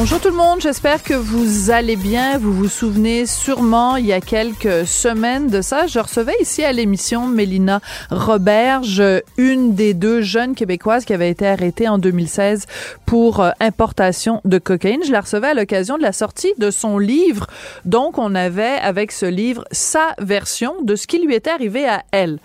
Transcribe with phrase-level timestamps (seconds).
[0.00, 2.38] Bonjour tout le monde, j'espère que vous allez bien.
[2.38, 6.72] Vous vous souvenez sûrement, il y a quelques semaines de ça, je recevais ici à
[6.72, 9.02] l'émission Mélina Roberge,
[9.36, 12.64] une des deux jeunes québécoises qui avait été arrêtée en 2016
[13.04, 15.02] pour euh, importation de cocaïne.
[15.04, 17.46] Je la recevais à l'occasion de la sortie de son livre.
[17.84, 22.04] Donc, on avait avec ce livre sa version de ce qui lui était arrivé à
[22.10, 22.38] elle.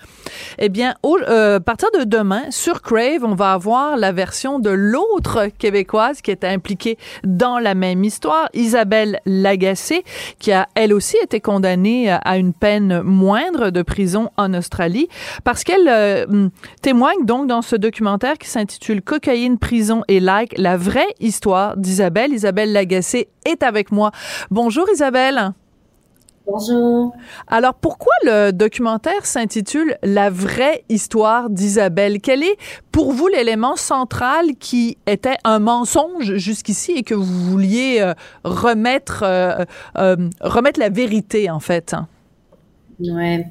[0.58, 4.72] Eh bien, euh, à partir de demain, sur Crave, on va avoir la version de
[4.72, 10.04] l'autre québécoise qui était impliquée dans la même histoire, Isabelle Lagacé,
[10.40, 15.08] qui a elle aussi été condamnée à une peine moindre de prison en Australie,
[15.44, 16.50] parce qu'elle euh,
[16.82, 22.34] témoigne donc dans ce documentaire qui s'intitule Cocaïne, prison et like, la vraie histoire d'Isabelle.
[22.34, 24.12] Isabelle Lagacé est avec moi.
[24.52, 25.54] Bonjour Isabelle.
[26.48, 27.16] Bonjour.
[27.48, 32.22] Alors, pourquoi le documentaire s'intitule La vraie histoire d'Isabelle?
[32.22, 32.58] Quel est
[32.92, 39.24] pour vous l'élément central qui était un mensonge jusqu'ici et que vous vouliez euh, remettre,
[39.24, 39.66] euh,
[39.98, 41.96] euh, remettre la vérité, en fait?
[43.00, 43.44] Oui.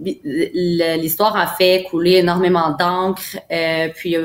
[0.00, 3.38] L'histoire a fait couler énormément d'encre,
[3.94, 4.16] puis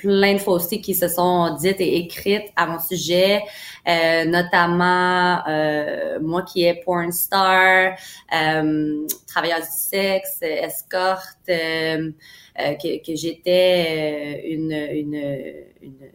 [0.00, 3.42] plein de faussetés qui se sont dites et écrites à mon sujet,
[3.86, 7.94] euh, notamment euh, moi qui est porn star,
[8.34, 12.10] euh, travailleuse du sexe, escorte, euh,
[12.58, 16.10] euh, que, que j'étais une, une, une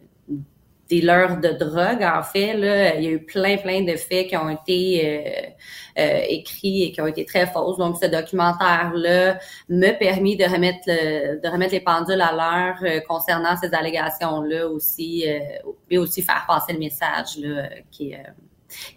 [0.88, 2.54] dealer de drogue, en fait.
[2.54, 5.54] Là, il y a eu plein, plein de faits qui ont été
[5.98, 7.78] euh, écrits et qui ont été très fausses.
[7.78, 9.38] Donc, ce documentaire-là
[9.68, 15.24] m'a permis de remettre de remettre les pendules à l'heure euh, concernant ces allégations-là aussi,
[15.26, 15.38] euh,
[15.90, 18.14] et aussi faire passer le message là, qui,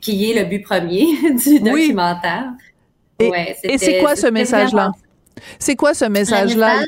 [0.01, 1.05] qui est le but premier
[1.45, 2.51] du documentaire.
[3.19, 4.91] Et, et c'est quoi ce message-là?
[5.57, 6.81] C'est quoi ce message-là?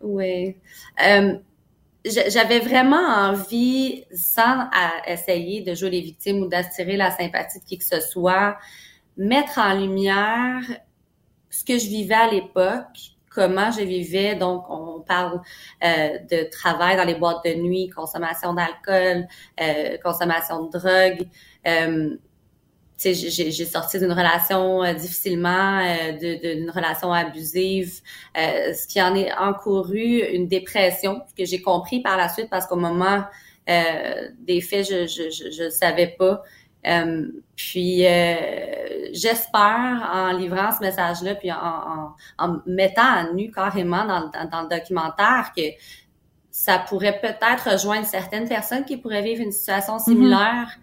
[0.00, 0.56] oui.
[1.04, 1.34] Euh,
[2.08, 4.68] j'avais vraiment envie, sans
[5.06, 8.56] essayer de jouer les victimes ou d'attirer la sympathie de qui que ce soit,
[9.16, 10.62] mettre en lumière
[11.50, 14.34] ce que je vivais à l'époque, comment je vivais.
[14.34, 15.40] Donc, on parle
[15.84, 19.26] euh, de travail dans les boîtes de nuit, consommation d'alcool,
[19.60, 21.28] euh, consommation de drogue.
[21.66, 22.16] Euh,
[22.98, 28.00] j'ai sorti d'une relation euh, difficilement, euh, d'une relation abusive,
[28.36, 32.66] euh, ce qui en est encouru une dépression que j'ai compris par la suite parce
[32.66, 33.24] qu'au moment
[34.40, 36.42] des faits, je je, je, savais pas.
[37.54, 37.98] puis
[39.12, 44.74] j'espère en livrant ce message-là, puis en, en, mettant à nu carrément dans, dans, le
[44.74, 45.64] documentaire que
[46.50, 50.04] ça pourrait peut-être rejoindre certaines personnes qui pourraient vivre une situation mm-hmm.
[50.04, 50.78] similaire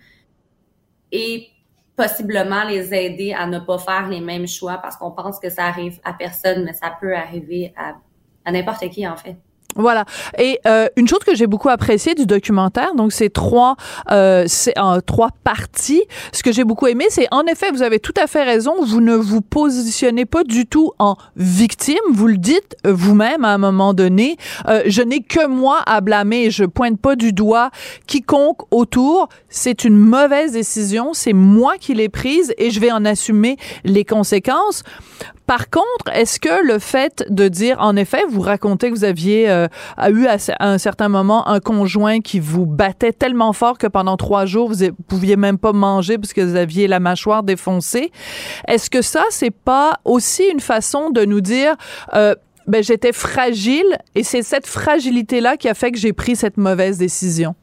[1.12, 1.50] et
[1.96, 5.66] possiblement les aider à ne pas faire les mêmes choix parce qu'on pense que ça
[5.66, 9.38] arrive à personne, mais ça peut arriver à, n'importe qui en fait.
[9.76, 10.06] Voilà.
[10.38, 13.76] Et euh, une chose que j'ai beaucoup appréciée du documentaire, donc c'est trois,
[14.10, 16.04] euh, c'est en trois parties.
[16.32, 18.74] Ce que j'ai beaucoup aimé, c'est en effet, vous avez tout à fait raison.
[18.86, 21.96] Vous ne vous positionnez pas du tout en victime.
[22.14, 24.38] Vous le dites vous-même à un moment donné.
[24.68, 26.52] Euh, je n'ai que moi à blâmer.
[26.52, 27.70] Je pointe pas du doigt
[28.08, 29.28] quiconque autour.
[29.50, 31.14] C'est une mauvaise décision.
[31.14, 34.84] C'est moi qui l'ai prise et je vais en assumer les conséquences.
[35.48, 39.50] Par contre, est-ce que le fait de dire, en effet, vous racontez que vous aviez
[39.50, 39.68] euh,
[40.10, 44.46] eu à, un certain moment un conjoint qui vous battait tellement fort que pendant trois
[44.46, 48.12] jours, vous pouviez même pas manger parce que vous aviez la mâchoire défoncée.
[48.68, 51.76] Est-ce que ça, c'est pas aussi une façon de nous dire,
[52.14, 52.34] euh,
[52.66, 56.98] ben, j'étais fragile et c'est cette fragilité-là qui a fait que j'ai pris cette mauvaise
[56.98, 57.56] décision?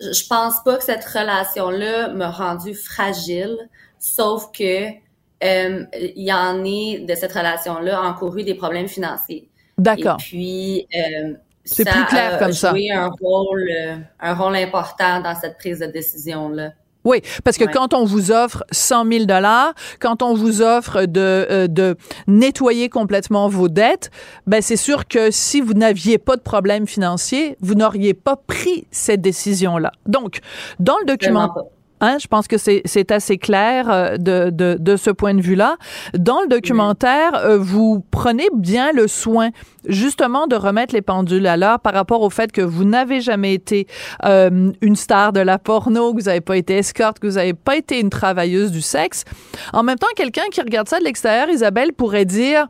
[0.00, 3.56] Je pense pas que cette relation-là m'a rendu fragile,
[3.98, 5.05] sauf que
[5.44, 9.48] euh, il y en est de cette relation-là encouru des problèmes financiers.
[9.76, 10.16] D'accord.
[10.18, 11.34] Et puis, euh,
[11.64, 12.70] c'est plus clair comme ça.
[12.70, 16.72] joué un rôle, euh, un rôle important dans cette prise de décision-là.
[17.04, 21.68] Oui, parce que quand on vous offre 100 000 dollars, quand on vous offre de,
[21.70, 21.96] de
[22.26, 24.10] nettoyer complètement vos dettes,
[24.48, 28.88] ben c'est sûr que si vous n'aviez pas de problème financier, vous n'auriez pas pris
[28.90, 29.92] cette décision-là.
[30.06, 30.40] Donc,
[30.80, 31.54] dans le document,
[32.00, 35.76] Hein, je pense que c'est assez clair euh, de, ce point de vue-là.
[36.14, 39.50] Dans le documentaire, euh, vous prenez bien le soin
[39.86, 43.54] justement de remettre les pendules à l'heure par rapport au fait que vous n'avez jamais
[43.54, 43.86] été
[44.24, 47.54] euh, une star de la porno, que vous n'avez pas été escorte, que vous n'avez
[47.54, 49.24] pas été une travailleuse du sexe.
[49.72, 52.66] En même temps, quelqu'un qui regarde ça de l'extérieur, Isabelle, pourrait dire,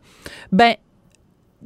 [0.52, 0.75] ben,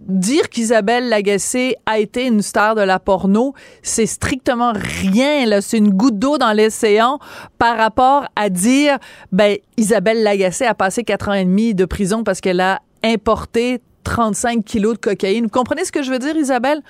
[0.01, 5.47] dire qu'Isabelle Lagacé a été une star de la porno, c'est strictement rien.
[5.47, 7.19] Là, c'est une goutte d'eau dans l'océan
[7.59, 8.99] par rapport à dire,
[9.31, 13.81] ben Isabelle Lagacé a passé quatre ans et demi de prison parce qu'elle a importé
[14.05, 15.45] 35 kilos de cocaïne.
[15.45, 16.81] Vous comprenez ce que je veux dire, Isabelle?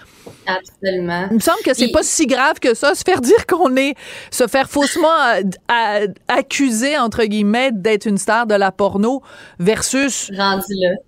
[0.47, 1.27] Absolument.
[1.31, 3.95] Il me semble que c'est pas si grave que ça, se faire dire qu'on est,
[4.31, 9.23] se faire faussement euh, accuser, entre guillemets, d'être une star de la porno
[9.59, 10.31] versus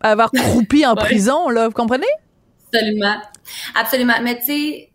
[0.00, 1.68] avoir croupi en prison, là.
[1.68, 2.06] Vous comprenez?
[2.72, 3.16] Absolument.
[3.74, 4.14] Absolument.
[4.22, 4.92] Mais tu sais,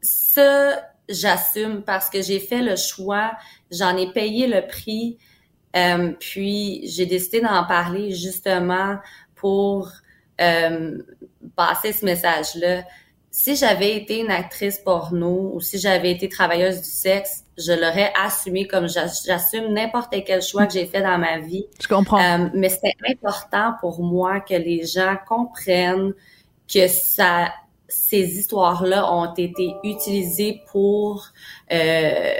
[0.00, 3.32] ça, j'assume parce que j'ai fait le choix,
[3.70, 5.18] j'en ai payé le prix,
[5.76, 8.98] euh, puis j'ai décidé d'en parler justement
[9.34, 9.90] pour
[10.40, 10.98] euh,
[11.56, 12.84] passer ce message-là.
[13.30, 18.12] Si j'avais été une actrice porno ou si j'avais été travailleuse du sexe, je l'aurais
[18.24, 21.66] assumé comme j'assume n'importe quel choix que j'ai fait dans ma vie.
[21.80, 22.18] Je comprends.
[22.18, 26.14] Euh, mais c'était important pour moi que les gens comprennent
[26.72, 27.52] que ça,
[27.88, 31.28] ces histoires-là ont été utilisées pour
[31.72, 32.32] euh,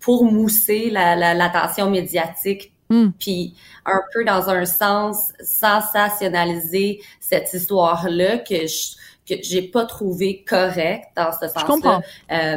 [0.00, 3.10] pour mousser l'attention la, médiatique Hmm.
[3.18, 3.54] Puis
[3.84, 8.96] un peu dans un sens sensationnaliser cette histoire-là que je
[9.28, 11.60] que j'ai pas trouvé correct dans ce sens-là.
[11.60, 12.02] Je comprends.
[12.32, 12.56] Euh,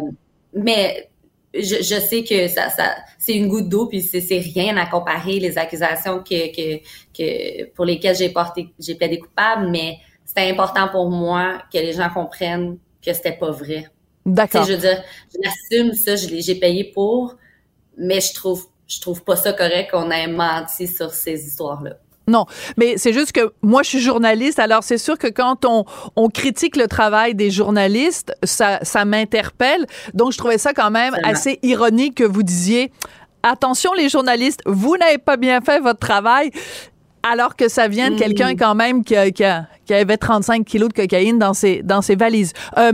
[0.53, 1.09] mais
[1.53, 5.39] je, je, sais que ça, ça c'est une goutte d'eau puis c'est, rien à comparer
[5.39, 6.81] les accusations que, que,
[7.13, 11.91] que pour lesquelles j'ai porté j'ai plaidé coupable mais c'était important pour moi que les
[11.91, 13.87] gens comprennent que c'était pas vrai.
[14.25, 14.65] D'accord.
[14.65, 15.03] je veux dire,
[15.43, 17.35] j'assume ça, je j'ai payé pour,
[17.97, 21.91] mais je trouve je trouve pas ça correct qu'on ait menti sur ces histoires-là.
[22.27, 22.45] Non,
[22.77, 25.85] mais c'est juste que moi, je suis journaliste, alors c'est sûr que quand on,
[26.15, 29.85] on critique le travail des journalistes, ça, ça m'interpelle.
[30.13, 32.91] Donc, je trouvais ça quand même assez ironique que vous disiez
[33.43, 36.51] attention les journalistes, vous n'avez pas bien fait votre travail
[37.23, 38.57] alors que ça vient de quelqu'un mm.
[38.57, 39.43] quand même qui, qui,
[39.85, 42.53] qui, avait 35 kilos de cocaïne dans ses, dans ses valises.
[42.77, 42.91] Euh,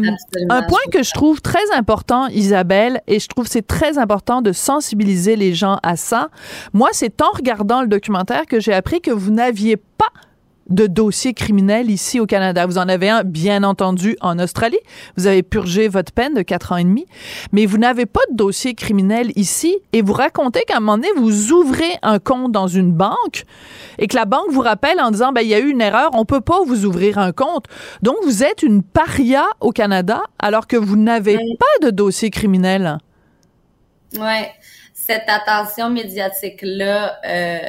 [0.49, 4.51] un point que je trouve très important, Isabelle, et je trouve c'est très important de
[4.51, 6.29] sensibiliser les gens à ça.
[6.73, 10.11] Moi, c'est en regardant le documentaire que j'ai appris que vous n'aviez pas
[10.69, 12.65] de dossier criminel ici au Canada.
[12.65, 14.79] Vous en avez un, bien entendu, en Australie.
[15.15, 17.05] Vous avez purgé votre peine de quatre ans et demi,
[17.51, 21.09] mais vous n'avez pas de dossier criminel ici et vous racontez qu'à un moment donné,
[21.15, 23.43] vous ouvrez un compte dans une banque
[23.97, 26.09] et que la banque vous rappelle en disant, ben, il y a eu une erreur,
[26.13, 27.65] on peut pas vous ouvrir un compte.
[28.01, 32.97] Donc, vous êtes une paria au Canada alors que vous n'avez pas de dossier criminel.
[34.17, 34.51] Ouais.
[34.93, 37.59] Cette attention médiatique-là, euh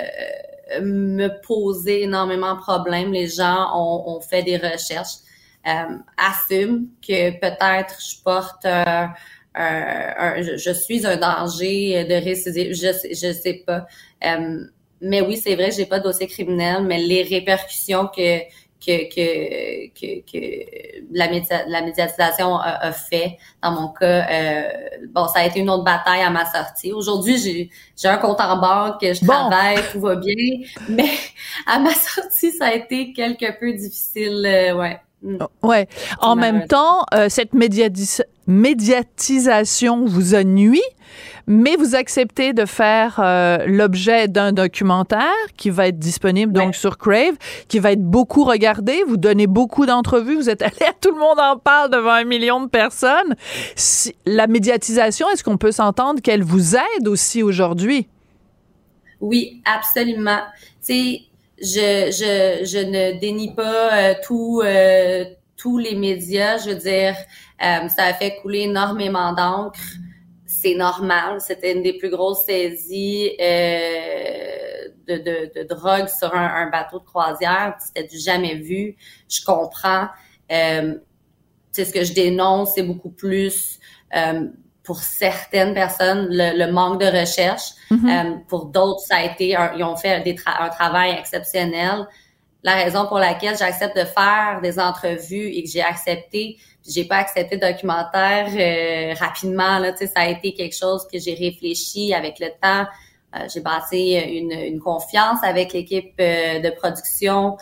[0.80, 3.12] me poser énormément de problèmes.
[3.12, 5.18] Les gens ont, fait des recherches,
[5.66, 8.66] euh, assument que peut-être je porte
[9.56, 13.86] je, suis un danger de récidive, je je sais pas.
[14.24, 14.64] Euh,
[15.00, 18.40] mais oui, c'est vrai, j'ai pas de dossier criminel, mais les répercussions que
[18.84, 20.38] que, que, que, que
[21.12, 21.26] la,
[21.66, 23.38] la médiatisation a, fait.
[23.62, 24.62] Dans mon cas, euh,
[25.10, 26.92] bon, ça a été une autre bataille à ma sortie.
[26.92, 30.34] Aujourd'hui, j'ai, j'ai un compte en banque, je travaille, tout va bien,
[30.88, 31.10] mais
[31.66, 35.00] à ma sortie, ça a été quelque peu difficile, euh, ouais.
[35.22, 35.38] Mm.
[35.62, 35.88] Ouais.
[36.20, 37.52] En même temps, euh, cette
[38.46, 40.82] médiatisation vous a nuit
[41.48, 46.98] mais vous acceptez de faire euh, l'objet d'un documentaire qui va être disponible donc sur
[46.98, 47.36] Crave,
[47.68, 49.02] qui va être beaucoup regardé.
[49.08, 50.36] Vous donnez beaucoup d'entrevues.
[50.36, 53.34] Vous êtes allé à tout le monde en parle devant un million de personnes.
[54.26, 58.06] la médiatisation, est-ce qu'on peut s'entendre qu'elle vous aide aussi aujourd'hui?
[59.20, 60.42] Oui, absolument.
[60.84, 61.20] Tu
[61.60, 65.24] je, je, je ne dénie pas euh, tout, euh,
[65.56, 66.58] tous les médias.
[66.58, 67.16] Je veux dire,
[67.58, 69.80] ça a fait couler énormément d'encre
[70.60, 71.40] c'est normal.
[71.40, 77.04] C'était une des plus grosses saisies euh, de, de, de, drogue sur un, bateau de
[77.04, 77.76] croisière.
[77.78, 78.96] C'était du jamais vu.
[79.28, 80.08] Je comprends.
[80.50, 80.94] Euh,
[81.72, 83.78] ce que je dénonce, c'est beaucoup plus
[84.16, 84.48] euh,
[84.82, 87.72] pour certaines personnes le, manque de recherche.
[87.92, 92.06] Euh, pour d'autres, ça a été ils ont fait des un travail exceptionnel.
[92.64, 97.16] La raison pour laquelle j'accepte de faire des entrevues et que j'ai accepté j'ai pas
[97.16, 101.34] accepté le documentaire euh, rapidement là, tu sais, ça a été quelque chose que j'ai
[101.34, 102.86] réfléchi avec le temps.
[103.36, 107.58] Euh, j'ai bâti une, une, confiance avec l'équipe euh, de production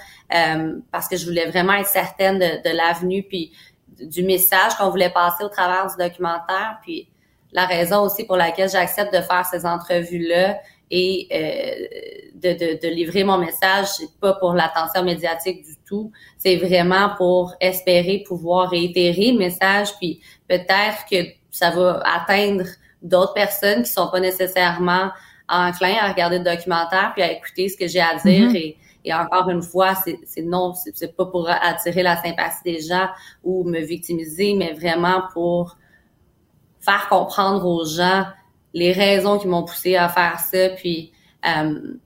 [0.92, 3.52] parce que je voulais vraiment être certaine de, de l'avenue puis
[4.00, 6.78] du message qu'on voulait passer au travers du documentaire.
[6.82, 7.08] Puis
[7.52, 10.58] la raison aussi pour laquelle j'accepte de faire ces entrevues-là
[10.90, 16.12] et euh, de, de, de, livrer mon message, c'est pas pour l'attention médiatique du tout.
[16.38, 21.16] C'est vraiment pour espérer pouvoir réitérer le message, puis peut-être que
[21.50, 22.64] ça va atteindre
[23.02, 25.10] d'autres personnes qui sont pas nécessairement
[25.48, 28.56] enclins à regarder le documentaire puis à écouter ce que j'ai à dire mm-hmm.
[28.56, 33.08] et, et encore une fois, c'est non, c'est pas pour attirer la sympathie des gens
[33.44, 35.76] ou me victimiser, mais vraiment pour
[36.80, 38.24] faire comprendre aux gens
[38.76, 40.68] les raisons qui m'ont poussé à faire ça.
[40.76, 41.12] Puis,
[41.46, 41.96] euh,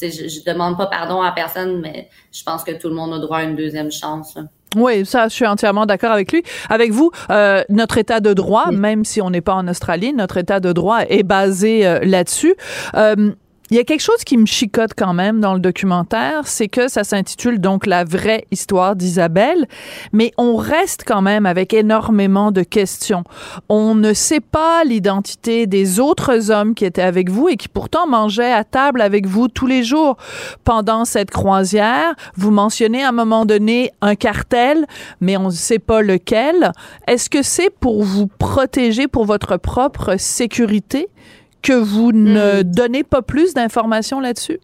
[0.00, 3.18] je, je demande pas pardon à personne, mais je pense que tout le monde a
[3.18, 4.36] droit à une deuxième chance.
[4.76, 6.42] Oui, ça, je suis entièrement d'accord avec lui.
[6.68, 10.36] Avec vous, euh, notre état de droit, même si on n'est pas en Australie, notre
[10.36, 12.54] état de droit est basé euh, là-dessus.
[12.94, 13.32] Euh,
[13.70, 16.88] il y a quelque chose qui me chicote quand même dans le documentaire, c'est que
[16.88, 19.66] ça s'intitule donc La vraie histoire d'Isabelle,
[20.12, 23.22] mais on reste quand même avec énormément de questions.
[23.68, 28.08] On ne sait pas l'identité des autres hommes qui étaient avec vous et qui pourtant
[28.08, 30.16] mangeaient à table avec vous tous les jours
[30.64, 32.14] pendant cette croisière.
[32.36, 34.84] Vous mentionnez à un moment donné un cartel,
[35.20, 36.72] mais on ne sait pas lequel.
[37.06, 41.08] Est-ce que c'est pour vous protéger pour votre propre sécurité?
[41.62, 42.64] Que vous ne hmm.
[42.64, 44.60] donnez pas plus d'informations là-dessus?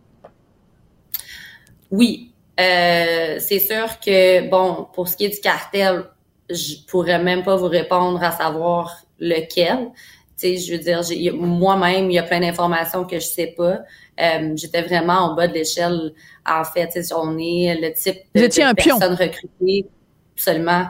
[1.90, 2.32] Oui.
[2.58, 6.04] Euh, c'est sûr que, bon, pour ce qui est du cartel,
[6.48, 9.90] je pourrais même pas vous répondre à savoir lequel.
[10.38, 13.80] Tu sais, je veux dire, moi-même, il y a plein d'informations que je sais pas.
[14.20, 16.12] Euh, j'étais vraiment en bas de l'échelle.
[16.46, 19.86] En fait, on est le type de, de personne recrutée,
[20.34, 20.86] absolument.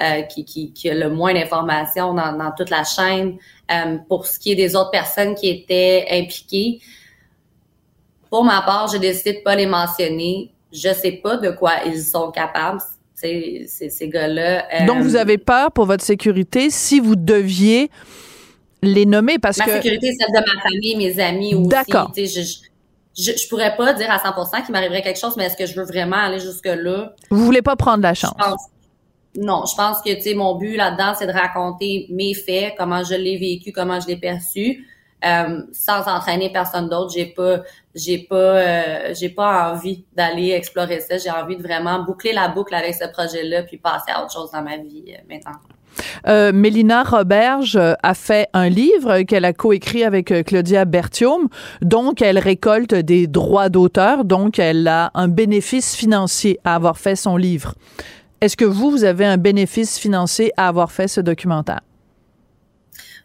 [0.00, 3.36] Euh, qui, qui, qui, a le moins d'informations dans, dans, toute la chaîne.
[3.68, 6.78] Euh, pour ce qui est des autres personnes qui étaient impliquées,
[8.30, 10.52] pour ma part, j'ai décidé de pas les mentionner.
[10.72, 12.80] Je sais pas de quoi ils sont capables,
[13.12, 14.68] ces, ces, ces gars-là.
[14.72, 17.90] Euh, Donc, vous avez peur pour votre sécurité si vous deviez
[18.82, 19.68] les nommer parce que...
[19.68, 21.68] Ma sécurité, celle de ma famille, mes amis aussi.
[21.70, 22.12] D'accord.
[22.16, 25.66] Je, je, je, pourrais pas dire à 100% qu'il m'arriverait quelque chose, mais est-ce que
[25.66, 27.16] je veux vraiment aller jusque-là?
[27.30, 28.32] Vous voulez pas prendre la chance?
[29.40, 33.04] Non, je pense que tu sais mon but là-dedans c'est de raconter mes faits, comment
[33.04, 34.84] je l'ai vécu, comment je l'ai perçu,
[35.24, 37.12] euh, sans entraîner personne d'autre.
[37.14, 37.62] J'ai pas,
[37.94, 41.18] j'ai pas, euh, j'ai pas envie d'aller explorer ça.
[41.18, 44.50] J'ai envie de vraiment boucler la boucle avec ce projet-là, puis passer à autre chose
[44.52, 45.58] dans ma vie euh, maintenant.
[46.28, 51.48] Euh, Mélina Roberge a fait un livre qu'elle a coécrit avec Claudia Bertium,
[51.82, 57.16] donc elle récolte des droits d'auteur, donc elle a un bénéfice financier à avoir fait
[57.16, 57.74] son livre.
[58.40, 61.80] Est-ce que vous, vous avez un bénéfice financier à avoir fait ce documentaire?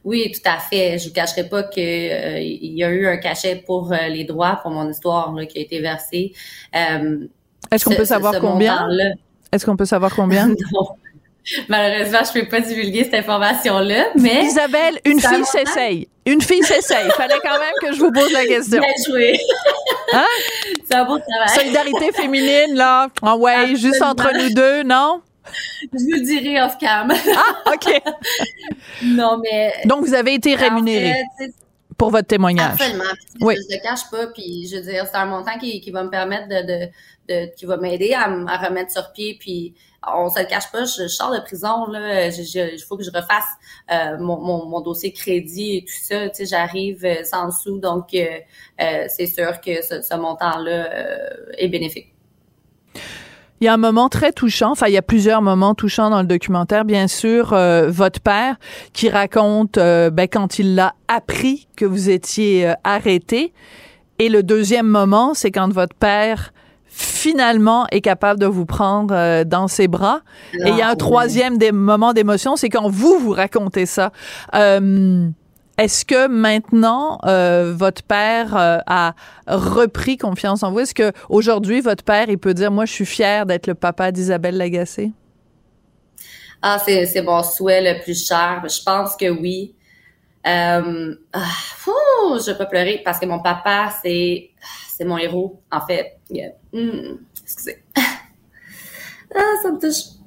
[0.04, 0.98] Oui, tout à fait.
[0.98, 4.60] Je vous cacherai pas qu'il euh, y a eu un cachet pour euh, les droits
[4.62, 6.34] pour mon histoire qui a été versé.
[6.76, 7.28] Euh,
[7.72, 8.88] Est-ce qu'on peut savoir combien?
[9.52, 10.48] Est-ce qu'on peut savoir combien?
[10.74, 10.88] Non.
[11.68, 16.08] Malheureusement, je peux pas divulguer cette information-là, mais Isabelle, une fille s'essaye.
[16.26, 17.10] Une fille s'essaye.
[17.18, 18.80] Fallait quand même que je vous pose la question.
[18.80, 19.38] Bien joué.
[20.14, 20.26] Hein?
[20.88, 21.50] C'est un beau travail.
[21.54, 23.08] Solidarité féminine, là.
[23.22, 25.22] Ah ouais, juste entre nous deux, non?
[25.92, 27.12] Je vous le dirai off cam.
[27.36, 28.02] ah, OK.
[29.04, 29.74] non, mais.
[29.86, 31.14] Donc, vous avez été rémunéré.
[31.98, 32.74] pour votre témoignage.
[32.80, 33.04] Absolument.
[33.42, 33.56] oui.
[33.70, 36.04] Je ne le cache pas, puis je veux dire, c'est un montant qui, qui va
[36.04, 36.90] me permettre de, de,
[37.30, 39.74] de qui va m'aider à, à remettre sur pied, puis
[40.08, 43.46] on se le cache pas, je, sors de prison là, il faut que je refasse
[43.92, 46.30] euh, mon, mon, mon, dossier crédit et tout ça.
[46.30, 50.90] Tu sais, j'arrive euh, sans sous, donc euh, c'est sûr que ce, ce montant-là
[51.58, 52.14] est bénéfique.
[53.62, 56.22] Il y a un moment très touchant, enfin il y a plusieurs moments touchants dans
[56.22, 57.56] le documentaire, bien sûr,
[57.88, 58.58] votre père
[58.92, 63.54] qui raconte ben, quand il l'a appris que vous étiez arrêté.
[64.20, 66.52] Et le deuxième moment, c'est quand votre père
[66.94, 70.22] finalement est capable de vous prendre euh, dans ses bras.
[70.54, 73.86] et il y a un ah, troisième des moment d'émotion, c'est quand vous vous racontez
[73.86, 74.12] ça.
[74.54, 75.28] Euh,
[75.80, 79.16] est-ce que maintenant euh, votre père a
[79.48, 80.82] repris confiance en vous?
[80.82, 84.12] Est-ce que aujourd'hui votre père il peut dire moi je suis fier d'être le papa
[84.12, 85.12] d'Isabelle Lagacé?
[86.62, 88.64] Ah c'est c'est mon souhait le plus cher.
[88.68, 89.74] Je pense que oui.
[90.46, 91.40] Euh, ah,
[92.46, 94.52] je peux pleurer parce que mon papa c'est
[95.06, 96.20] mon héros en fait.
[96.72, 97.84] Hmm, excusez.
[97.98, 100.18] ah, ça me touche.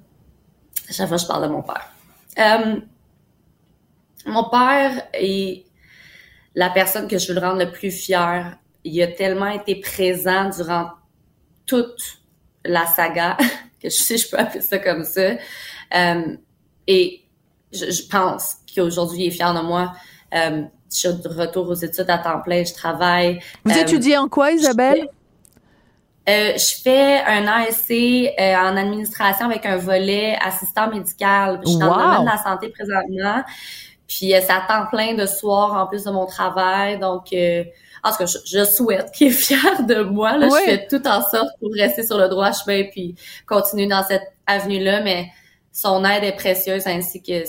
[0.90, 1.92] chaque fois, je parle de mon père.
[2.38, 2.80] Euh,
[4.26, 5.64] mon père est
[6.54, 8.58] la personne que je veux le rendre le plus fier.
[8.84, 10.90] Il a tellement été présent durant
[11.66, 12.20] toute
[12.64, 13.36] la saga,
[13.80, 15.36] que je sais je peux appeler ça comme ça.
[15.94, 16.36] Euh,
[16.86, 17.24] et
[17.72, 19.92] je, pense qu'aujourd'hui, il est fier de moi.
[20.34, 23.40] Euh, je suis de retour aux études à temps plein, je travaille.
[23.64, 25.08] Vous étudiez en quoi, Isabelle?
[26.28, 31.60] Euh, je fais un ASC euh, en administration avec un volet assistant médical.
[31.64, 33.44] Je suis dans le domaine de la santé présentement.
[34.08, 36.98] Puis c'est à temps plein de soir en plus de mon travail.
[36.98, 37.32] Donc,
[38.06, 40.36] en tout cas, je, souhaite qu'il est fier de moi.
[40.36, 40.48] Là.
[40.48, 43.14] Je fais tout en sorte pour rester sur le droit chemin puis
[43.46, 45.02] continuer dans cette avenue-là.
[45.02, 45.28] Mais
[45.72, 47.44] son aide est précieuse ainsi que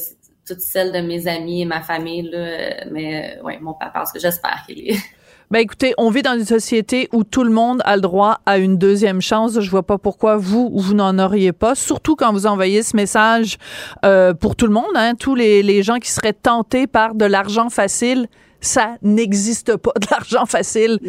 [0.47, 2.23] toute celle de mes amis et ma famille.
[2.23, 2.85] Là.
[2.91, 4.97] Mais ouais, mon papa, parce que j'espère qu'il est
[5.51, 8.57] ben écoutez, on vit dans une société où tout le monde a le droit à
[8.57, 9.59] une deuxième chance.
[9.59, 11.75] Je vois pas pourquoi vous vous n'en auriez pas.
[11.75, 13.57] Surtout quand vous envoyez ce message
[14.05, 17.25] euh, pour tout le monde, hein, tous les, les gens qui seraient tentés par de
[17.25, 18.27] l'argent facile.
[18.59, 20.99] Ça n'existe pas de l'argent facile.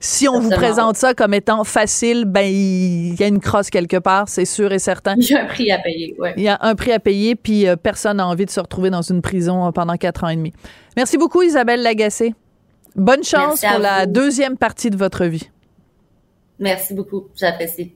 [0.00, 3.98] Si on vous présente ça comme étant facile, ben il y a une crosse quelque
[3.98, 5.14] part, c'est sûr et certain.
[5.18, 6.14] Il y a un prix à payer.
[6.18, 6.34] Ouais.
[6.36, 8.90] Il y a un prix à payer, puis euh, personne n'a envie de se retrouver
[8.90, 10.52] dans une prison euh, pendant quatre ans et demi.
[10.96, 12.34] Merci beaucoup, Isabelle Lagacé.
[12.96, 15.50] Bonne chance pour la deuxième partie de votre vie.
[16.58, 17.92] Merci beaucoup, j'apprécie.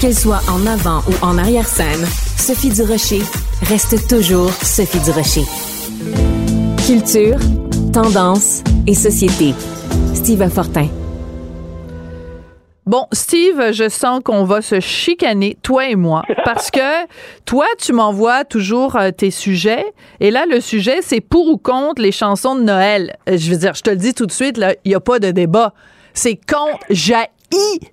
[0.00, 2.04] Qu'elle soit en avant ou en arrière-scène,
[2.36, 3.22] Sophie Durocher
[3.62, 5.44] reste toujours Sophie Durocher.
[6.92, 7.38] Culture,
[7.94, 9.54] tendance et société.
[10.12, 10.88] Steve Fortin.
[12.84, 17.06] Bon, Steve, je sens qu'on va se chicaner, toi et moi, parce que
[17.46, 19.86] toi, tu m'envoies toujours euh, tes sujets,
[20.20, 23.16] et là, le sujet, c'est pour ou contre les chansons de Noël.
[23.26, 25.18] Euh, je veux dire, je te le dis tout de suite, il n'y a pas
[25.18, 25.72] de débat.
[26.12, 27.14] C'est contre, j'ai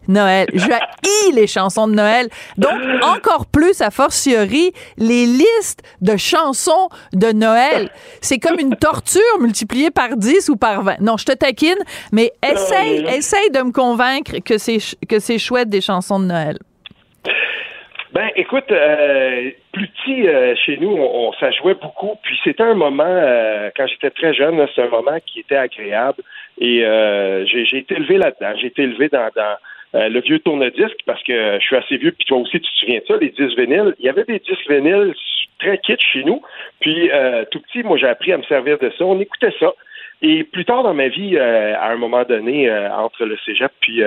[0.07, 0.47] Noël.
[0.53, 2.27] Je haïs les chansons de Noël.
[2.57, 2.73] Donc,
[3.03, 7.89] encore plus, à fortiori, les listes de chansons de Noël.
[8.21, 10.99] C'est comme une torture multipliée par 10 ou par 20.
[11.01, 11.79] Non, je te taquine,
[12.11, 16.57] mais essaye, essaye de me convaincre que c'est, que c'est chouette des chansons de Noël.
[18.11, 22.17] Ben, écoute, euh, plus petit euh, chez nous, on, ça jouait beaucoup.
[22.23, 26.23] Puis c'était un moment, euh, quand j'étais très jeune, c'est un moment qui était agréable.
[26.59, 26.83] Et
[27.45, 28.53] j'ai été élevé là-dedans.
[28.59, 29.29] J'ai été élevé dans,
[29.93, 32.11] le vieux tourne-disque parce que je suis assez vieux.
[32.11, 33.95] Puis toi aussi, tu te souviens de ça, les disques vinyles.
[33.99, 35.13] Il y avait des disques vinyles
[35.59, 36.41] très kitsch chez nous.
[36.79, 37.09] Puis
[37.51, 39.05] tout petit, moi, j'ai appris à me servir de ça.
[39.05, 39.73] On écoutait ça.
[40.21, 44.03] Et plus tard dans ma vie, à un moment donné, entre le cégep puis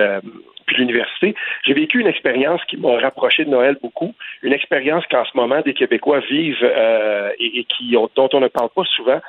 [0.65, 5.25] puis l'université, j'ai vécu une expérience qui m'a rapproché de Noël beaucoup, une expérience qu'en
[5.25, 9.21] ce moment des Québécois vivent euh, et, qui dont on ne parle pas souvent.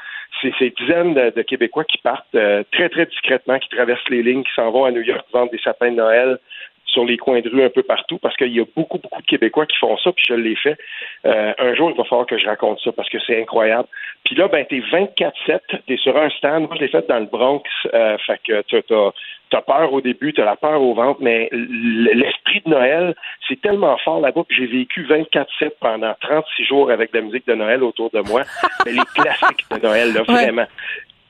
[0.43, 4.43] C'est ces dizaines de, Québécois qui partent euh, très très discrètement, qui traversent les lignes,
[4.43, 6.39] qui s'en vont à New York vendre des sapins de Noël
[6.95, 9.27] sur les coins de rue un peu partout parce qu'il y a beaucoup, beaucoup de
[9.27, 10.79] Québécois qui font ça, puis je l'ai fait.
[11.27, 13.89] Euh, un jour, il va falloir que je raconte ça parce que c'est incroyable.
[14.25, 16.63] Puis là, ben, t'es 24-7, t'es sur un stand.
[16.69, 17.65] Moi, je l'ai fait dans le Bronx.
[17.93, 19.11] Euh, fait que t'as,
[19.51, 23.15] t'as peur au début, t'as la peur au ventre, mais l'esprit de Noël,
[23.49, 24.45] c'est tellement fort là-bas.
[24.49, 28.21] Puis j'ai vécu 24-7 pendant 36 jours avec de la musique de Noël autour de
[28.21, 28.43] moi.
[28.87, 30.67] mais les classiques de Noël, là, vraiment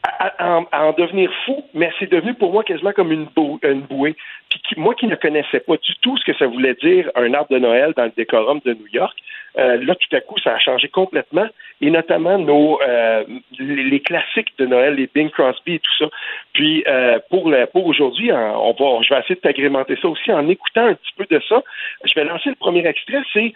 [0.05, 3.27] à, en devenir fou, mais c'est devenu pour moi quasiment comme une,
[3.63, 4.17] une bouée.
[4.51, 7.53] Puis moi qui ne connaissais pas du tout ce que ça voulait dire un arbre
[7.53, 9.17] de Noël dans le décorum de New York,
[9.57, 11.47] euh, là tout à coup ça a changé complètement,
[11.81, 13.25] et notamment nos euh,
[13.59, 16.07] les, classiques de Noël, les Bing Crosby et tout ça.
[16.53, 20.49] Puis euh, pour pour aujourd'hui, on va, je vais essayer de t'agrémenter ça aussi en
[20.49, 21.63] écoutant un petit peu de ça.
[22.05, 23.23] Je vais lancer le premier extrait.
[23.33, 23.53] C'est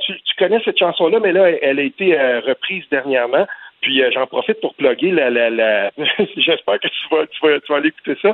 [0.00, 3.46] tu, tu, connais cette chanson là, mais là elle a été reprise dernièrement.
[3.82, 5.90] Puis euh, j'en profite pour plugger la, la, la...
[6.36, 8.32] j'espère que tu vas, tu vas, tu vas aller écouter ça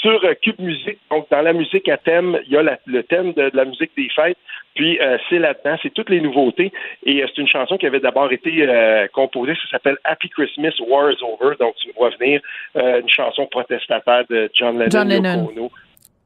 [0.00, 0.98] sur euh, Cube Musique.
[1.10, 4.08] Donc dans la musique à thème, il y a le thème de, la musique des
[4.08, 4.38] fêtes.
[4.74, 6.72] Puis euh, c'est là-dedans, c'est toutes les nouveautés.
[7.04, 8.66] Et c'est une chanson qui avait d'abord été
[9.12, 11.56] composée, ça s'appelle Happy Christmas, War is Over.
[11.60, 12.40] Donc tu me vois venir,
[12.74, 14.90] une chanson protestataire de John Lennon.
[14.90, 15.70] John Lennon.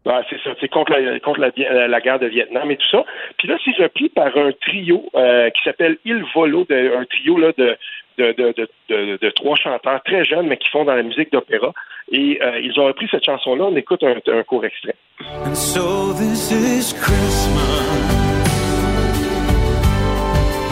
[0.04, 3.04] C'est ça, c'est contre, la, contre la, la, guerre de Vietnam et tout ça.
[3.38, 7.52] Puis là, c'est repris par un trio qui s'appelle Il Volo, de, un trio là,
[7.56, 7.76] de,
[8.20, 11.72] de, de, de, de, trois chanteurs très jeunes, mais qui font dans la musique d'opéra.
[12.12, 13.64] Et euh, ils ont repris cette chanson-là.
[13.64, 14.94] On écoute un, un court extrait.
[15.46, 17.80] And so this is Christmas.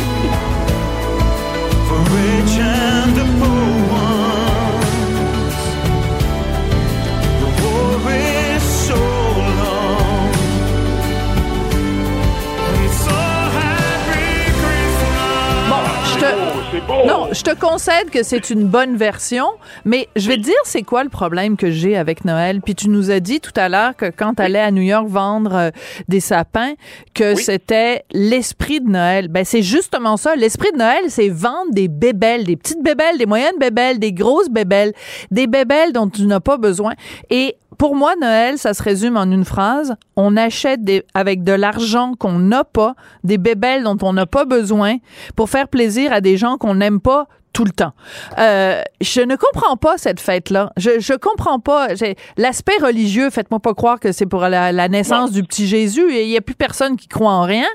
[17.06, 19.48] Non, je te concède que c'est une bonne version,
[19.84, 22.62] mais je vais te dire c'est quoi le problème que j'ai avec Noël?
[22.62, 25.08] Puis tu nous as dit tout à l'heure que quand tu allais à New York
[25.08, 25.70] vendre euh,
[26.08, 26.74] des sapins,
[27.14, 29.28] que c'était l'esprit de Noël.
[29.28, 30.36] Ben c'est justement ça.
[30.36, 34.50] L'esprit de Noël, c'est vendre des bébelles, des petites bébelles, des moyennes bébelles, des grosses
[34.50, 34.94] bébelles,
[35.30, 36.94] des bébelles dont tu n'as pas besoin.
[37.30, 39.96] Et pour moi, Noël, ça se résume en une phrase.
[40.16, 40.82] On achète
[41.14, 44.98] avec de l'argent qu'on n'a pas, des bébelles dont on n'a pas besoin
[45.36, 47.94] pour faire plaisir à des gens qu'on n'aime pas tout le temps.
[48.40, 50.72] Euh, je ne comprends pas cette fête-là.
[50.76, 51.90] Je, je comprends pas.
[52.36, 56.04] L'aspect religieux, faites-moi pas croire que c'est pour la, la naissance du petit Jésus.
[56.10, 57.68] Il y a plus personne qui croit en rien.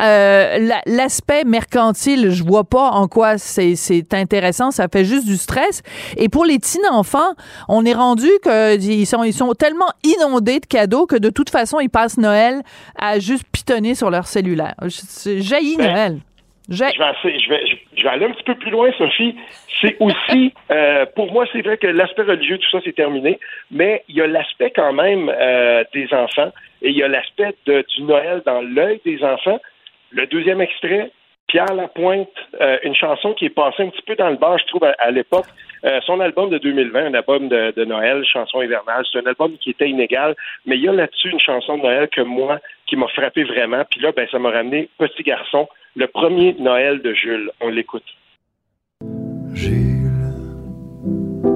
[0.00, 3.74] Euh, L'aspect mercantile, je vois pas en quoi c'est
[4.12, 4.70] intéressant.
[4.70, 5.82] Ça fait juste du stress.
[6.16, 7.34] Et pour les petits enfants,
[7.68, 11.80] on est rendu qu'ils sont, ils sont tellement inondés de cadeaux que de toute façon,
[11.80, 12.62] ils passent Noël
[12.96, 14.74] à juste pitonner sur leur cellulaire.
[15.24, 16.20] Jaillit ben, Noël.
[16.68, 17.52] Je
[18.02, 19.36] vais, aller un petit peu plus loin, Sophie.
[19.80, 23.38] C'est aussi, euh, pour moi, c'est vrai que l'aspect religieux, tout ça, c'est terminé,
[23.70, 26.52] mais il y a l'aspect quand même euh, des enfants
[26.82, 29.60] et il y a l'aspect du Noël dans l'œil des enfants.
[30.10, 31.10] Le deuxième extrait,
[31.46, 32.28] Pierre Lapointe,
[32.60, 35.10] euh, une chanson qui est passée un petit peu dans le bas, je trouve, à,
[35.12, 35.46] l'époque.
[36.04, 39.70] son album de 2020, un album de, de Noël, chanson hivernale, c'est un album qui
[39.70, 43.06] était inégal, mais il y a là-dessus une chanson de Noël que moi, qui m'a
[43.08, 43.84] frappé vraiment.
[43.88, 47.50] Puis là, ben, ça m'a ramené Petit garçon, le premier Noël de Jules.
[47.60, 48.04] On l'écoute.
[49.54, 50.10] Jules,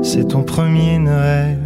[0.02, 1.58] c'est ton premier Noël.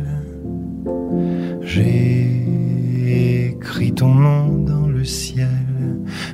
[1.63, 5.49] J'ai écrit ton nom dans le ciel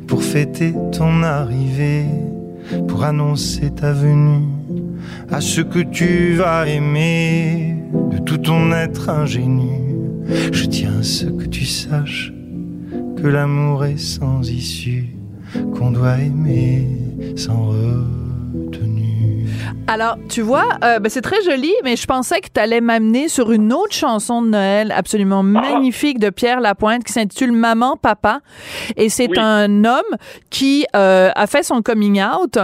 [0.09, 2.07] pour fêter ton arrivée,
[2.89, 4.49] pour annoncer ta venue
[5.31, 7.77] à ce que tu vas aimer
[8.11, 9.79] de tout ton être ingénu.
[10.53, 12.33] Je tiens à ce que tu saches
[13.17, 15.20] que l'amour est sans issue,
[15.77, 16.87] qu'on doit aimer
[17.37, 19.47] sans retenue.
[19.87, 23.29] Alors, tu vois, euh, ben, c'est très joli, mais je pensais que tu allais m'amener
[23.29, 28.41] sur une autre chanson de Noël absolument magnifique de Pierre Lapointe qui s'intitule Maman, Papa.
[28.97, 30.17] Et c'est un homme
[30.49, 32.59] qui euh, a fait son coming out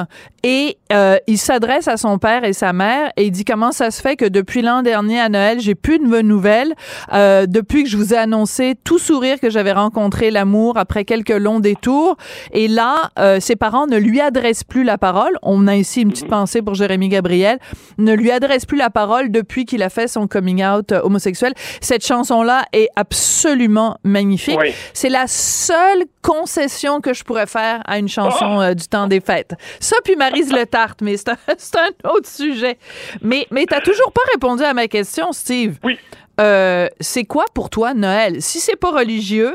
[0.44, 3.90] et euh, il s'adresse à son père et sa mère et il dit comment ça
[3.90, 6.74] se fait que depuis l'an dernier à Noël, j'ai plus de nouvelles?
[7.12, 11.30] Euh, depuis que je vous ai annoncé tout sourire que j'avais rencontré l'amour après quelques
[11.30, 12.16] longs détours.
[12.52, 15.36] Et là, euh, ses parents ne lui adressent plus la parole.
[15.42, 17.58] On a ici une petite pensée pour Jérémy Gabriel.
[17.98, 21.52] Ne lui adresse plus la parole depuis qu'il a fait son coming out homosexuel.
[21.80, 24.58] Cette chanson-là est absolument magnifique.
[24.92, 28.74] C'est la seule concession que je pourrais faire à une chanson oh!
[28.74, 29.54] du temps des fêtes.
[29.80, 30.66] Ça, puis Marie le
[31.02, 32.78] mais c'est un, autre sujet.
[33.22, 35.78] Mais, mais tu n'as toujours pas répondu à ma question, Steve.
[35.82, 35.98] Oui.
[36.38, 38.42] Euh, c'est quoi pour toi Noël?
[38.42, 39.54] Si c'est pas religieux,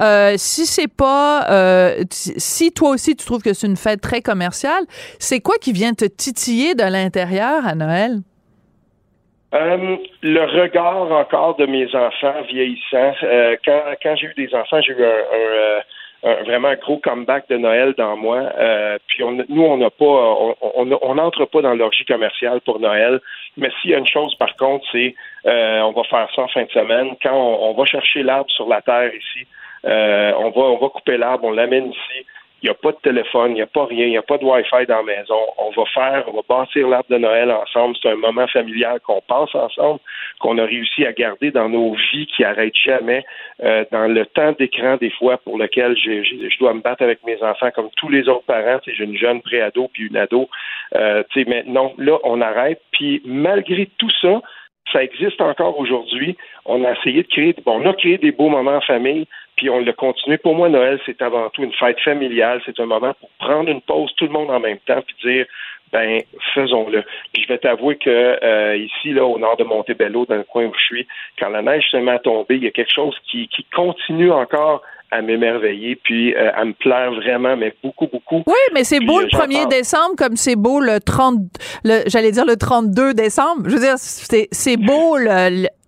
[0.00, 4.22] euh, si c'est pas, euh, si toi aussi tu trouves que c'est une fête très
[4.22, 4.84] commerciale,
[5.18, 8.18] c'est quoi qui vient te titiller de l'intérieur à Noël?
[9.52, 13.14] Le regard encore de mes enfants vieillissants.
[13.64, 15.80] quand quand j'ai eu des enfants, j'ai eu un
[16.22, 18.38] un gros comeback de Noël dans moi.
[18.58, 20.04] Euh, puis on, nous, on n'a pas,
[20.74, 23.20] on n'entre pas dans l'orgie commerciale pour Noël.
[23.56, 25.14] Mais s'il y a une chose, par contre, c'est
[25.46, 27.16] euh, on va faire ça en fin de semaine.
[27.22, 29.46] Quand on, va chercher l'arbre sur la terre ici,
[29.86, 32.26] euh, on va on va couper l'arbre, on l'amène ici.
[32.62, 34.36] Il n'y a pas de téléphone, il n'y a pas rien, il n'y a pas
[34.36, 35.38] de Wi-Fi dans la maison.
[35.58, 37.96] On va faire, on va bâtir l'arbre de Noël ensemble.
[38.02, 40.00] C'est un moment familial qu'on passe ensemble,
[40.40, 43.24] qu'on a réussi à garder dans nos vies qui n'arrêtent jamais,
[43.62, 47.42] euh, dans le temps d'écran des fois pour lequel je, dois me battre avec mes
[47.42, 48.78] enfants comme tous les autres parents.
[48.86, 50.48] J'ai une jeune préado puis une ado.
[50.94, 52.82] Euh, mais non, là, on arrête.
[52.92, 54.40] Puis malgré tout ça,
[54.92, 56.36] ça existe encore aujourd'hui.
[56.64, 59.26] On a essayé de créer, bon, on a créé des beaux moments en famille,
[59.60, 60.38] puis on l'a continué.
[60.38, 62.62] Pour moi, Noël, c'est avant tout une fête familiale.
[62.64, 65.44] C'est un moment pour prendre une pause, tout le monde en même temps, puis dire,
[65.92, 66.22] ben,
[66.54, 67.02] faisons-le.
[67.34, 70.64] Puis je vais t'avouer que euh, ici, là, au nord de Montebello, dans le coin
[70.64, 71.06] où je suis,
[71.38, 74.32] quand la neige se met à tomber, il y a quelque chose qui, qui continue
[74.32, 78.42] encore à m'émerveiller puis euh, à me plaire vraiment, mais beaucoup, beaucoup.
[78.46, 81.38] Oui, mais c'est beau le 1er décembre comme c'est beau le 30,
[81.84, 83.62] le, j'allais dire le 32 décembre.
[83.66, 85.16] Je veux dire, c'est, c'est beau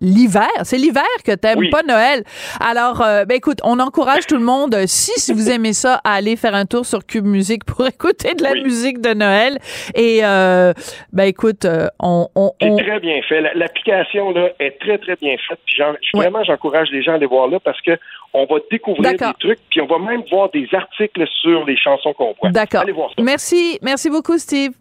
[0.01, 0.49] l'hiver.
[0.63, 2.23] C'est l'hiver que t'aimes pas Noël.
[2.59, 6.13] Alors, euh, ben écoute, on encourage tout le monde, si, si vous aimez ça, à
[6.13, 9.57] aller faire un tour sur Cube Musique pour écouter de la musique de Noël.
[9.95, 10.73] Et, euh,
[11.13, 11.65] ben écoute,
[11.99, 12.27] on...
[12.35, 13.41] on, C'est très bien fait.
[13.85, 15.59] L'application, là, est très, très bien faite.
[15.65, 15.81] Puis
[16.13, 17.91] vraiment, j'encourage les gens à aller voir là parce que
[18.33, 22.13] on va découvrir des trucs, puis on va même voir des articles sur les chansons
[22.13, 22.49] qu'on voit.
[22.51, 22.81] D'accord.
[22.81, 23.21] Allez voir ça.
[23.21, 23.79] Merci.
[23.81, 24.71] Merci beaucoup, Steve.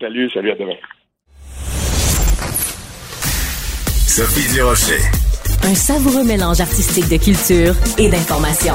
[0.00, 0.76] Salut, salut, à demain.
[4.06, 5.02] Sophie Durocher.
[5.64, 8.74] Un savoureux mélange artistique de culture et d'information.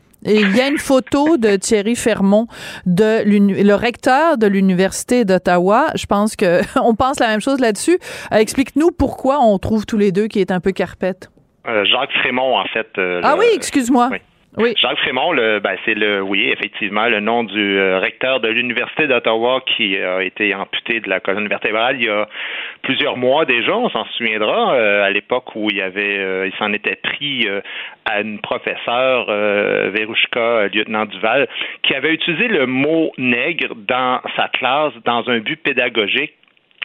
[0.25, 2.47] Et il y a une photo de Thierry Fermont,
[2.85, 5.87] de le recteur de l'Université d'Ottawa.
[5.95, 7.97] Je pense que on pense la même chose là-dessus.
[8.31, 11.31] Euh, explique-nous pourquoi on trouve tous les deux qui est un peu carpette.
[11.67, 12.87] Euh, Jacques Frémont, en fait.
[12.97, 14.09] Euh, ah oui, excuse-moi.
[14.11, 14.17] Oui.
[14.57, 19.61] Jacques Frémont, ben, c'est le, oui, effectivement, le nom du euh, recteur de l'Université d'Ottawa
[19.65, 22.27] qui a été amputé de la colonne vertébrale il y a
[22.81, 27.47] plusieurs mois déjà, on s'en souviendra, à l'époque où il avait, il s'en était pris
[28.05, 31.47] à une professeure, Verouchka, lieutenant Duval,
[31.83, 36.33] qui avait utilisé le mot nègre dans sa classe dans un but pédagogique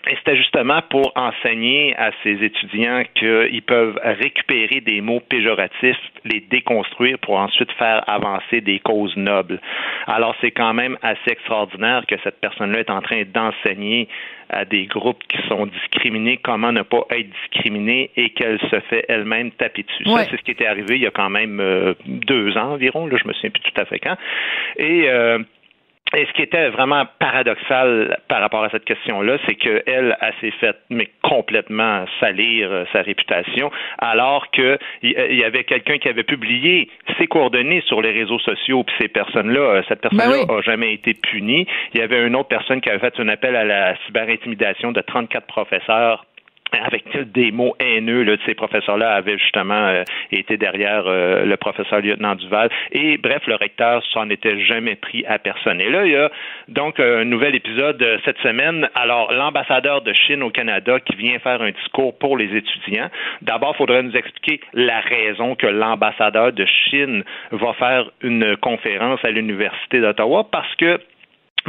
[0.09, 6.41] et c'était justement pour enseigner à ces étudiants qu'ils peuvent récupérer des mots péjoratifs, les
[6.41, 9.61] déconstruire pour ensuite faire avancer des causes nobles.
[10.07, 14.09] Alors c'est quand même assez extraordinaire que cette personne-là est en train d'enseigner
[14.49, 19.05] à des groupes qui sont discriminés comment ne pas être discriminés et qu'elle se fait
[19.09, 20.05] elle-même taper dessus.
[20.05, 23.07] Ça, c'est ce qui était arrivé il y a quand même euh, deux ans environ,
[23.07, 24.17] là, je me souviens plus tout à fait quand.
[24.77, 25.39] Et euh,
[26.15, 30.53] et ce qui était vraiment paradoxal par rapport à cette question-là, c'est qu'elle, elle s'est
[30.53, 36.89] faite mais complètement salir euh, sa réputation, alors qu'il y avait quelqu'un qui avait publié
[37.19, 40.95] ses coordonnées sur les réseaux sociaux, puis ces personnes-là, euh, cette ben personne-là n'a jamais
[40.95, 41.67] été punie.
[41.93, 45.01] Il y avait une autre personne qui avait fait un appel à la cyberintimidation de
[45.01, 46.25] 34 professeurs
[46.73, 50.03] avec des mots haineux là, ces professeurs-là avaient justement euh,
[50.33, 52.69] été derrière euh, le professeur lieutenant Duval.
[52.93, 55.81] Et bref, le recteur s'en était jamais pris à personne.
[55.81, 56.31] Et là, il y a
[56.69, 58.89] donc un nouvel épisode euh, cette semaine.
[58.95, 63.09] Alors, l'ambassadeur de Chine au Canada qui vient faire un discours pour les étudiants.
[63.43, 69.21] D'abord, il faudrait nous expliquer la raison que l'ambassadeur de Chine va faire une conférence
[69.25, 70.99] à l'Université d'Ottawa parce que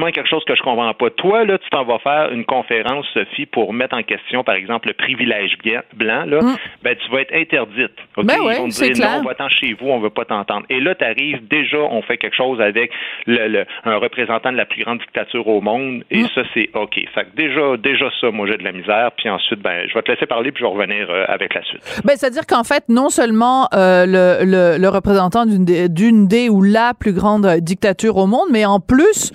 [0.06, 1.10] quelque chose que je comprends pas.
[1.12, 4.88] Toi, là, tu t'en vas faire une conférence, Sophie, pour mettre en question, par exemple,
[4.88, 5.58] le privilège
[5.96, 6.56] blanc, là, mm.
[6.84, 7.92] ben, tu vas être interdite.
[8.18, 10.66] Ben Ils vont te dire, non, on va-t'en chez vous, on veut pas t'entendre.
[10.70, 12.92] Et là, tu arrives, déjà, on fait quelque chose avec
[13.26, 16.28] le, un représentant de la plus grande dictature au monde, et mm.
[16.36, 16.96] ça, c'est OK.
[17.14, 20.02] Fait que déjà, déjà ça, moi, j'ai de la misère, puis ensuite, ben, je vais
[20.02, 22.02] te laisser parler, puis je vais revenir euh, avec la suite.
[22.06, 26.62] Ben, c'est-à-dire qu'en fait, non seulement euh, le, le, le, représentant d'une des, des ou
[26.62, 29.32] la plus grande dictature au monde, mais en plus,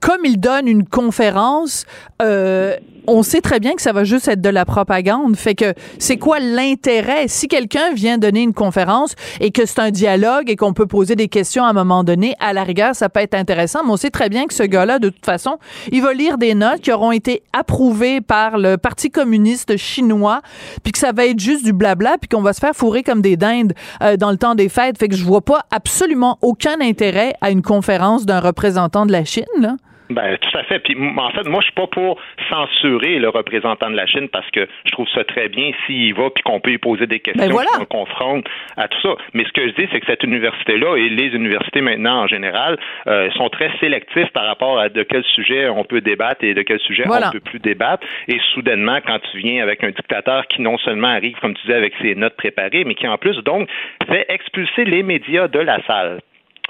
[0.00, 1.84] comme il donne une conférence,
[2.22, 5.36] euh, on sait très bien que ça va juste être de la propagande.
[5.36, 7.28] Fait que c'est quoi l'intérêt?
[7.28, 11.16] Si quelqu'un vient donner une conférence et que c'est un dialogue et qu'on peut poser
[11.16, 13.80] des questions à un moment donné, à la rigueur, ça peut être intéressant.
[13.84, 15.58] Mais on sait très bien que ce gars-là, de toute façon,
[15.92, 20.42] il va lire des notes qui auront été approuvées par le Parti communiste chinois,
[20.82, 23.22] puis que ça va être juste du blabla, puis qu'on va se faire fourrer comme
[23.22, 24.98] des dindes euh, dans le temps des fêtes.
[24.98, 29.24] Fait que je vois pas absolument aucun intérêt à une conférence d'un représentant de la
[29.24, 29.44] Chine.
[29.60, 29.76] Là.
[30.10, 30.78] Ben, tout à fait.
[30.78, 34.48] Puis, en fait, moi, je suis pas pour censurer le représentant de la Chine parce
[34.50, 37.46] que je trouve ça très bien s'il va puis qu'on peut lui poser des questions,
[37.46, 39.16] ben qu'on confronte à tout ça.
[39.34, 42.78] Mais ce que je dis, c'est que cette université-là et les universités maintenant en général
[43.06, 46.62] euh, sont très sélectifs par rapport à de quel sujet on peut débattre et de
[46.62, 48.06] quel sujet on ne peut plus débattre.
[48.28, 51.76] Et soudainement, quand tu viens avec un dictateur qui non seulement arrive, comme tu disais,
[51.76, 53.68] avec ses notes préparées, mais qui en plus donc
[54.08, 56.20] fait expulser les médias de la salle.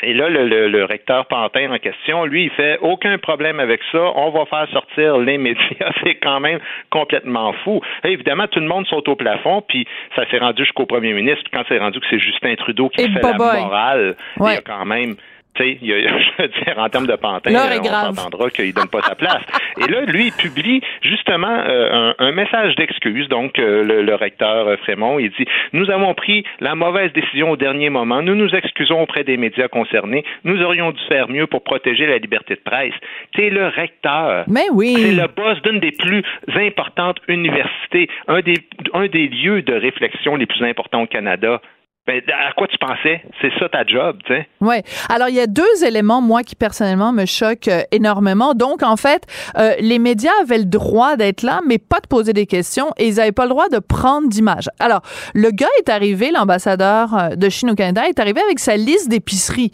[0.03, 4.13] Et là, le, le, recteur Pantin en question, lui, il fait aucun problème avec ça.
[4.15, 5.91] On va faire sortir les médias.
[6.05, 6.59] C'est quand même
[6.91, 7.81] complètement fou.
[8.05, 11.43] évidemment, tout le monde saute au plafond, puis ça s'est rendu jusqu'au premier ministre.
[11.45, 14.61] Puis quand c'est rendu que c'est Justin Trudeau qui fait la morale, il y a
[14.61, 15.17] quand même
[15.65, 15.99] il y a,
[16.39, 19.43] je veux dire, en termes de pantin, euh, on s'entendra qu'il donne pas sa place.
[19.79, 23.29] Et là, lui, il publie justement euh, un, message d'excuse.
[23.29, 27.91] Donc, euh, le, recteur Frémont, il dit Nous avons pris la mauvaise décision au dernier
[27.91, 28.23] moment.
[28.23, 30.25] Nous nous excusons auprès des médias concernés.
[30.45, 32.95] Nous aurions dû faire mieux pour protéger la liberté de presse.
[33.35, 34.45] T'es le recteur.
[34.49, 34.95] Mais oui.
[34.99, 36.23] C'est le boss d'une des plus
[36.55, 38.57] importantes universités, un des,
[38.95, 41.61] un des lieux de réflexion les plus importants au Canada.
[42.07, 43.21] Ben, à quoi tu pensais?
[43.41, 44.49] C'est ça ta job, tu sais?
[44.61, 44.77] Oui.
[45.09, 48.55] Alors, il y a deux éléments, moi, qui personnellement me choquent euh, énormément.
[48.55, 49.27] Donc, en fait,
[49.59, 53.09] euh, les médias avaient le droit d'être là, mais pas de poser des questions et
[53.09, 54.71] ils n'avaient pas le droit de prendre d'image.
[54.79, 55.03] Alors,
[55.35, 59.09] le gars est arrivé, l'ambassadeur euh, de Chine au Canada, est arrivé avec sa liste
[59.09, 59.73] d'épiceries.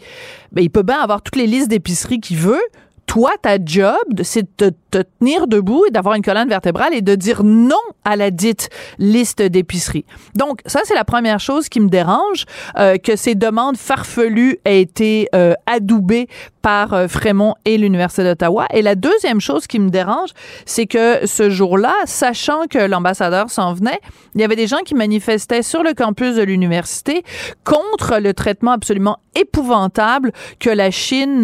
[0.51, 2.61] Ben, il peut bien avoir toutes les listes d'épiceries qu'il veut
[3.05, 7.15] toi, ta job, c'est de te tenir debout et d'avoir une colonne vertébrale et de
[7.15, 10.05] dire non à la dite liste d'épicerie.
[10.35, 12.45] Donc, ça, c'est la première chose qui me dérange,
[12.77, 16.27] euh, que ces demandes farfelues aient été euh, adoubées
[16.61, 18.67] par euh, Frémont et l'Université d'Ottawa.
[18.71, 20.29] Et la deuxième chose qui me dérange,
[20.65, 23.99] c'est que ce jour-là, sachant que l'ambassadeur s'en venait,
[24.35, 27.23] il y avait des gens qui manifestaient sur le campus de l'université
[27.63, 31.43] contre le traitement absolument épouvantable que la Chine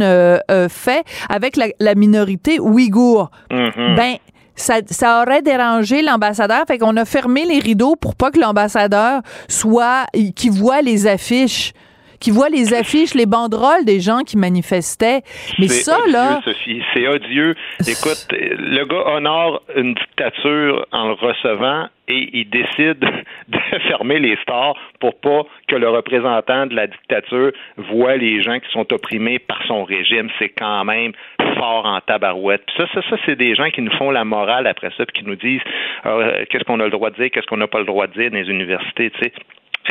[0.70, 3.32] fait avec la, la minorité ouïghour.
[3.52, 3.96] Mm-hmm.
[3.96, 4.16] Ben,
[4.56, 6.66] ça, ça, aurait dérangé l'ambassadeur.
[6.68, 11.74] Fait qu'on a fermé les rideaux pour pas que l'ambassadeur soit, qui voit les affiches
[12.20, 15.22] qui voient les affiches, les banderoles des gens qui manifestaient.
[15.58, 16.42] Mais ça, odieux, là.
[16.44, 17.56] Sophie, c'est odieux.
[17.82, 23.00] Écoute, le gars honore une dictature en le recevant et il décide
[23.48, 28.60] de fermer les stores pour pas que le représentant de la dictature voit les gens
[28.60, 30.30] qui sont opprimés par son régime.
[30.40, 31.14] C'est quand même
[31.58, 32.64] fort en tabarouette.
[32.76, 35.28] ça, ça, ça c'est des gens qui nous font la morale après ça, puis qui
[35.28, 35.62] nous disent
[36.06, 38.14] euh, qu'est-ce qu'on a le droit de dire, qu'est-ce qu'on n'a pas le droit de
[38.14, 39.12] dire dans les universités.
[39.12, 39.34] Tu sais.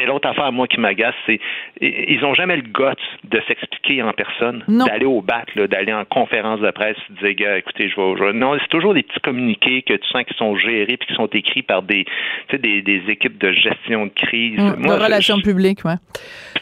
[0.01, 1.41] Et l'autre affaire, moi, qui m'agace, c'est
[1.81, 2.85] ils ont jamais le goût
[3.25, 7.59] de s'expliquer en personne, d'aller au bat, d'aller en conférence de presse, de dire, gars,
[7.59, 8.33] écoutez, je vais.
[8.33, 11.27] Non, c'est toujours des petits communiqués que tu sens qui sont gérés puis qui sont
[11.27, 12.05] écrits par des,
[12.53, 14.59] des, des équipes de gestion de crise.
[14.59, 15.97] Mmh, de relations publiques, ouais.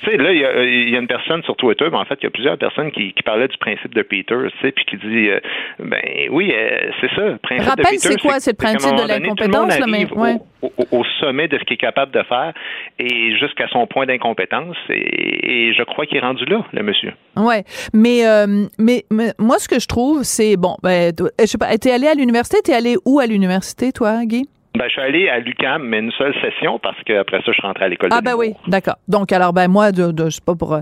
[0.03, 2.27] Tu sais, là, il y, a une personne sur Twitter, ben, en fait, il y
[2.27, 5.29] a plusieurs personnes qui, qui parlaient du principe de Peter, tu sais, puis qui dit,
[5.29, 5.41] euh,
[5.79, 8.09] ben oui, euh, c'est ça, le principe Rappelle, de Peter.
[8.09, 10.37] c'est quoi, c'est le principe de l'incompétence, mais ouais.
[10.63, 12.53] au, au, sommet de ce qu'il est capable de faire
[12.99, 14.77] et jusqu'à son point d'incompétence.
[14.91, 17.13] Et, je crois qu'il est rendu là, le monsieur.
[17.37, 21.59] Ouais, mais, euh, mais, mais moi, ce que je trouve, c'est bon, ben, je sais
[21.59, 24.49] pas, t'es allé à l'université, t'es allé où à l'université, toi, Guy?
[24.77, 27.63] Ben, je suis allé à l'UCAM, mais une seule session parce qu'après ça, je suis
[27.63, 28.11] rentré à l'école.
[28.13, 28.97] Ah, ben oui, d'accord.
[29.09, 30.75] Donc, alors, ben, moi, de, de, je sais pas pour.
[30.75, 30.81] Euh,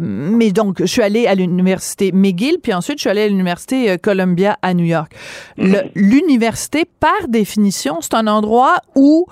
[0.00, 3.90] mais donc, je suis allé à l'université McGill, puis ensuite, je suis allé à l'université
[3.90, 5.12] euh, Columbia à New York.
[5.56, 5.90] Mhm.
[5.94, 9.26] L'université, par définition, c'est un endroit où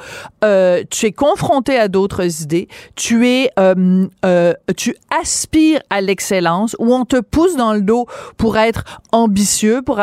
[0.45, 6.77] euh, tu es confronté à d'autres idées, tu es, euh, euh, tu aspires à l'excellence,
[6.79, 10.01] où on te pousse dans le dos pour être ambitieux, pour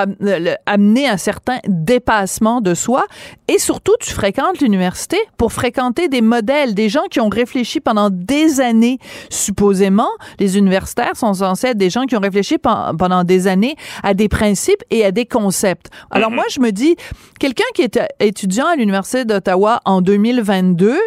[0.66, 3.06] amener un certain dépassement de soi,
[3.48, 8.10] et surtout, tu fréquentes l'université pour fréquenter des modèles, des gens qui ont réfléchi pendant
[8.10, 10.10] des années, supposément.
[10.40, 14.30] Les universitaires sont censés être des gens qui ont réfléchi pendant des années à des
[14.30, 15.90] principes et à des concepts.
[16.12, 16.36] Alors mm-hmm.
[16.36, 16.96] moi, je me dis,
[17.40, 20.98] quelqu'un qui est étudiant à l'Université d'Ottawa en 2022,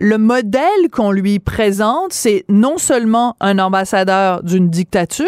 [0.00, 5.26] le modèle qu'on lui présente, c'est non seulement un ambassadeur d'une dictature,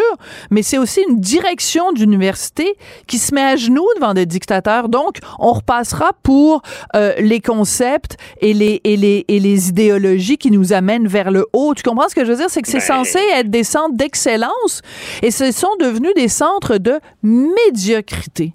[0.49, 2.75] mais c'est aussi une direction d'université
[3.07, 4.89] qui se met à genoux devant des dictateurs.
[4.89, 6.63] Donc, on repassera pour
[6.95, 11.45] euh, les concepts et les, et, les, et les idéologies qui nous amènent vers le
[11.53, 11.75] haut.
[11.75, 12.49] Tu comprends ce que je veux dire?
[12.49, 14.81] C'est que c'est ben censé être des centres d'excellence
[15.21, 18.53] et ce sont devenus des centres de médiocrité.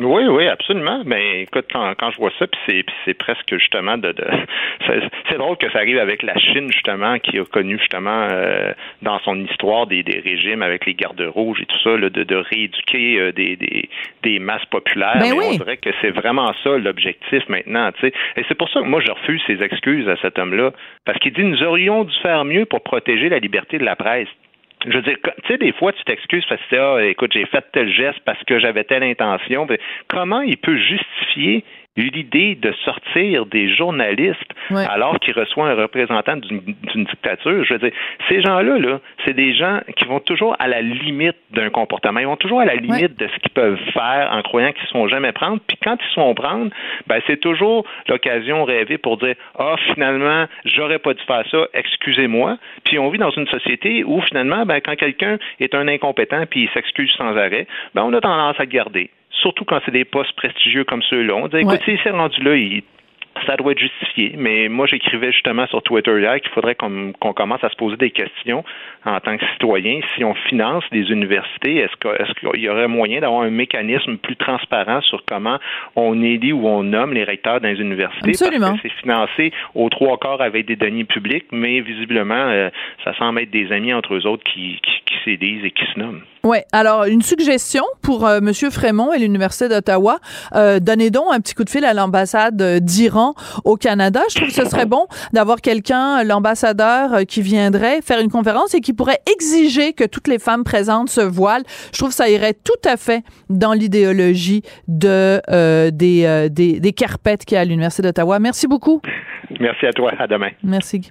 [0.00, 1.02] Oui, oui, absolument.
[1.04, 4.24] Mais écoute, quand, quand je vois ça, puis c'est, presque justement de, de
[5.28, 9.18] c'est, drôle que ça arrive avec la Chine justement, qui a connu justement euh, dans
[9.20, 13.18] son histoire des, des régimes avec les gardes rouges et tout ça, de, de rééduquer
[13.18, 13.88] euh, des, des,
[14.22, 15.18] des masses populaires.
[15.18, 17.90] Ben Mais on dirait que c'est vraiment ça l'objectif maintenant.
[18.02, 20.72] Et c'est pour ça que moi je refuse ses excuses à cet homme-là,
[21.04, 24.28] parce qu'il dit nous aurions dû faire mieux pour protéger la liberté de la presse
[24.86, 27.64] je veux dire, tu sais, des fois, tu t'excuses parce que, ah, écoute, j'ai fait
[27.72, 29.66] tel geste parce que j'avais telle intention.
[30.08, 31.64] Comment il peut justifier
[32.02, 37.64] l'idée de sortir des journalistes alors qu'ils reçoivent un représentant d'une dictature.
[37.64, 37.92] Je veux dire,
[38.28, 42.20] ces gens-là, là, c'est des gens qui vont toujours à la limite d'un comportement.
[42.20, 44.88] Ils vont toujours à la limite de ce qu'ils peuvent faire en croyant qu'ils ne
[44.88, 45.58] sont jamais prendre.
[45.66, 46.70] Puis quand ils sont prendre,
[47.06, 52.58] ben, c'est toujours l'occasion rêvée pour dire Ah, finalement, j'aurais pas dû faire ça, excusez-moi.
[52.84, 56.64] Puis on vit dans une société où finalement, ben, quand quelqu'un est un incompétent puis
[56.64, 60.04] il s'excuse sans arrêt, ben, on a tendance à le garder surtout quand c'est des
[60.04, 61.34] postes prestigieux comme ceux-là.
[61.34, 62.82] On dit, écoute, s'il s'est rendu là, il
[63.46, 64.34] ça doit être justifié.
[64.36, 68.10] Mais moi, j'écrivais justement sur Twitter hier qu'il faudrait qu'on commence à se poser des
[68.10, 68.64] questions
[69.04, 70.00] en tant que citoyen.
[70.14, 75.00] Si on finance des universités, est-ce qu'il y aurait moyen d'avoir un mécanisme plus transparent
[75.02, 75.58] sur comment
[75.96, 78.30] on élit ou on nomme les recteurs dans les universités?
[78.30, 78.70] Absolument.
[78.70, 82.70] Parce que c'est financé aux trois quarts avec des deniers publics, mais visiblement, euh,
[83.04, 85.98] ça semble être des amis entre eux autres qui, qui, qui s'élisent et qui se
[85.98, 86.22] nomment.
[86.44, 86.58] Oui.
[86.72, 88.52] Alors, une suggestion pour euh, M.
[88.70, 90.18] Frémont et l'Université d'Ottawa.
[90.54, 94.20] Euh, donnez donc un petit coup de fil à l'ambassade d'Iran au Canada.
[94.30, 98.74] Je trouve que ce serait bon d'avoir quelqu'un, l'ambassadeur, euh, qui viendrait faire une conférence
[98.74, 101.64] et qui pourrait exiger que toutes les femmes présentes se voilent.
[101.92, 106.80] Je trouve que ça irait tout à fait dans l'idéologie de, euh, des, euh, des,
[106.80, 108.38] des carpettes qu'il y a à l'Université d'Ottawa.
[108.38, 109.00] Merci beaucoup.
[109.60, 110.12] Merci à toi.
[110.18, 110.50] À demain.
[110.62, 111.10] Merci.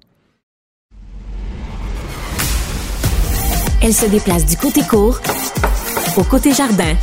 [3.82, 5.20] Elle se déplace du côté court
[6.18, 6.96] au côté jardin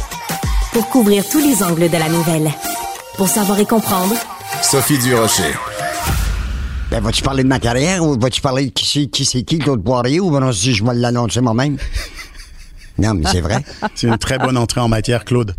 [0.72, 2.50] pour couvrir tous les angles de la nouvelle.
[3.16, 4.14] Pour savoir et comprendre,
[4.62, 5.54] Sophie Durocher.
[6.90, 9.58] Ben, vas-tu parler de ma carrière ou vas-tu parler de qui c'est qui, c'est qui
[9.58, 11.76] Claude Poirier ou ben si je vais l'annoncer moi-même?
[12.98, 13.57] Non, mais c'est vrai.
[13.96, 15.57] C'est une très bonne entrée en matière, Claude.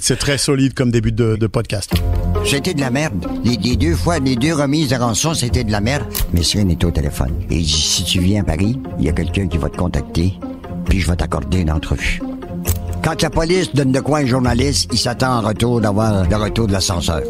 [0.00, 1.92] C'est très solide comme début de, de podcast.
[2.44, 3.26] C'était de la merde.
[3.44, 6.06] Les, les, deux fois, les deux remises de rançon, c'était de la merde.
[6.32, 7.32] Mais Cyril est au téléphone.
[7.50, 9.76] Et il dit, si tu viens à Paris, il y a quelqu'un qui va te
[9.76, 10.34] contacter,
[10.86, 12.20] puis je vais t'accorder une entrevue.
[13.02, 16.66] Quand la police donne de quoi un journaliste, il s'attend en retour d'avoir le retour
[16.66, 17.22] de l'ascenseur.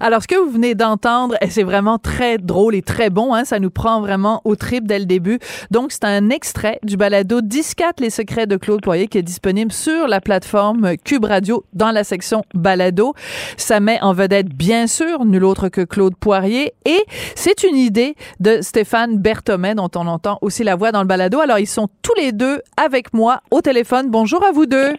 [0.00, 3.34] Alors, ce que vous venez d'entendre, c'est vraiment très drôle et très bon.
[3.34, 3.44] Hein?
[3.44, 5.38] Ça nous prend vraiment au trip dès le début.
[5.70, 9.72] Donc, c'est un extrait du balado 10-4 Les secrets de Claude Poirier qui est disponible
[9.72, 13.14] sur la plateforme Cube Radio dans la section balado.
[13.56, 16.72] Ça met en vedette, bien sûr, nul autre que Claude Poirier.
[16.84, 17.04] Et
[17.34, 21.40] c'est une idée de Stéphane Berthomet, dont on entend aussi la voix dans le balado.
[21.40, 24.10] Alors, ils sont tous les deux avec moi au téléphone.
[24.10, 24.94] Bonjour à vous deux.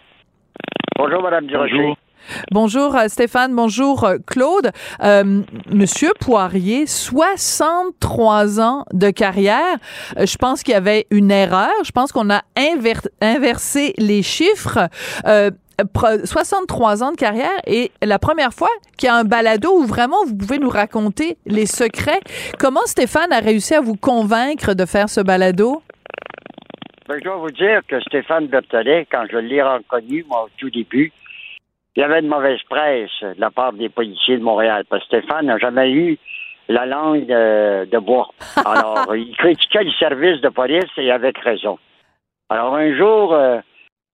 [0.98, 1.96] Bonjour, Madame Durocher.
[2.52, 4.72] Bonjour euh, Stéphane, bonjour euh, Claude.
[5.04, 9.78] Euh, Monsieur Poirier, 63 ans de carrière.
[10.18, 11.72] je pense qu'il y avait une erreur.
[11.84, 14.90] Je pense qu'on a inversé les chiffres.
[16.24, 20.26] 63 ans de carrière et la première fois qu'il y a un balado où vraiment
[20.26, 22.20] vous pouvez nous raconter les secrets.
[22.58, 25.84] Comment Stéphane a réussi à vous convaincre de faire ce balado?
[27.08, 30.70] Ben, je dois vous dire que Stéphane Berthollet, quand je l'ai reconnu, moi, au tout
[30.70, 31.14] début,
[31.98, 34.86] il y avait une mauvaise presse de la part des policiers de Montréal.
[34.88, 36.20] Parce que Stéphane n'a jamais eu
[36.70, 38.30] la langue de, bois.
[38.64, 41.80] Alors, il critiquait le service de police et avec raison.
[42.50, 43.60] Alors, un jour, euh,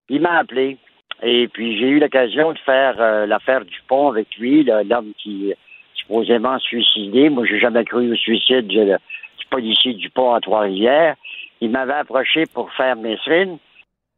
[0.08, 0.78] il m'a appelé.
[1.24, 5.54] Et puis, j'ai eu l'occasion de faire euh, l'affaire du pont avec lui, l'homme qui
[5.94, 7.30] supposément suicidé.
[7.30, 11.16] Moi, j'ai jamais cru au suicide du, du policier du pont à Trois-Rivières.
[11.60, 13.58] Il m'avait approché pour faire Messrine.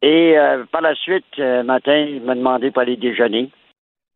[0.05, 3.49] Et euh, par la suite, euh, matin, il m'a demandé pour aller déjeuner.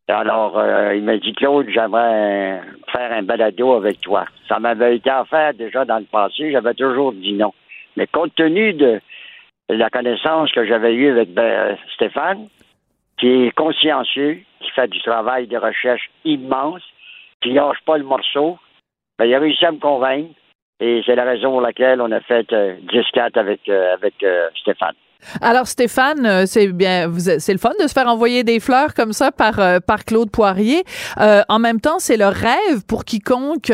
[0.08, 2.62] Alors, euh, il m'a dit, Claude, j'aimerais
[2.92, 4.26] faire un balado avec toi.
[4.48, 7.56] Ça m'avait été offert déjà dans le passé, j'avais toujours dit non.
[7.98, 9.02] Mais compte tenu de
[9.68, 12.50] la connaissance que j'avais eue avec ben, Stéphane,
[13.18, 16.84] qui est consciencieux, qui fait du travail de recherche immense,
[17.42, 18.60] qui lâche pas le morceau,
[19.18, 20.36] ben, il a réussi à me convaincre.
[20.80, 24.14] Et c'est la raison pour laquelle on a fait 10-4 avec, avec
[24.56, 24.94] Stéphane.
[25.42, 29.14] Alors Stéphane, euh, c'est bien, c'est le fun de se faire envoyer des fleurs comme
[29.14, 30.84] ça par euh, par Claude Poirier.
[31.20, 33.72] Euh, en même temps, c'est le rêve pour quiconque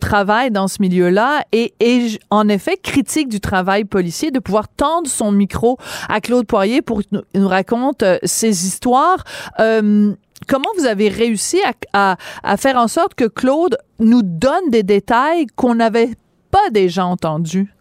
[0.00, 5.08] travaille dans ce milieu-là et, et en effet critique du travail policier de pouvoir tendre
[5.08, 9.24] son micro à Claude Poirier pour qu'il nous raconte ses histoires.
[9.58, 11.72] Comment vous avez réussi à,
[12.12, 16.10] à, à faire en sorte que Claude nous donne des détails qu'on n'avait
[16.50, 17.72] pas déjà entendus?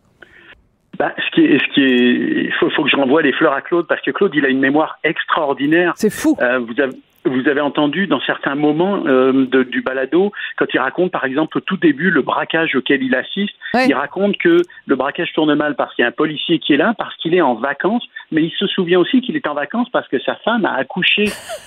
[0.97, 3.53] Bah, ce qui est, ce qui est, il faut, faut, que je renvoie les fleurs
[3.53, 5.93] à Claude parce que Claude, il a une mémoire extraordinaire.
[5.95, 6.35] C'est fou.
[6.41, 6.95] Euh, vous avez,
[7.27, 11.57] vous avez entendu dans certains moments euh, de, du balado, quand il raconte par exemple
[11.57, 15.75] au tout début le braquage auquel il assiste, il raconte que le braquage tourne mal
[15.75, 18.43] parce qu'il y a un policier qui est là, parce qu'il est en vacances, mais
[18.43, 21.25] il se souvient aussi qu'il est en vacances parce que sa femme a accouché.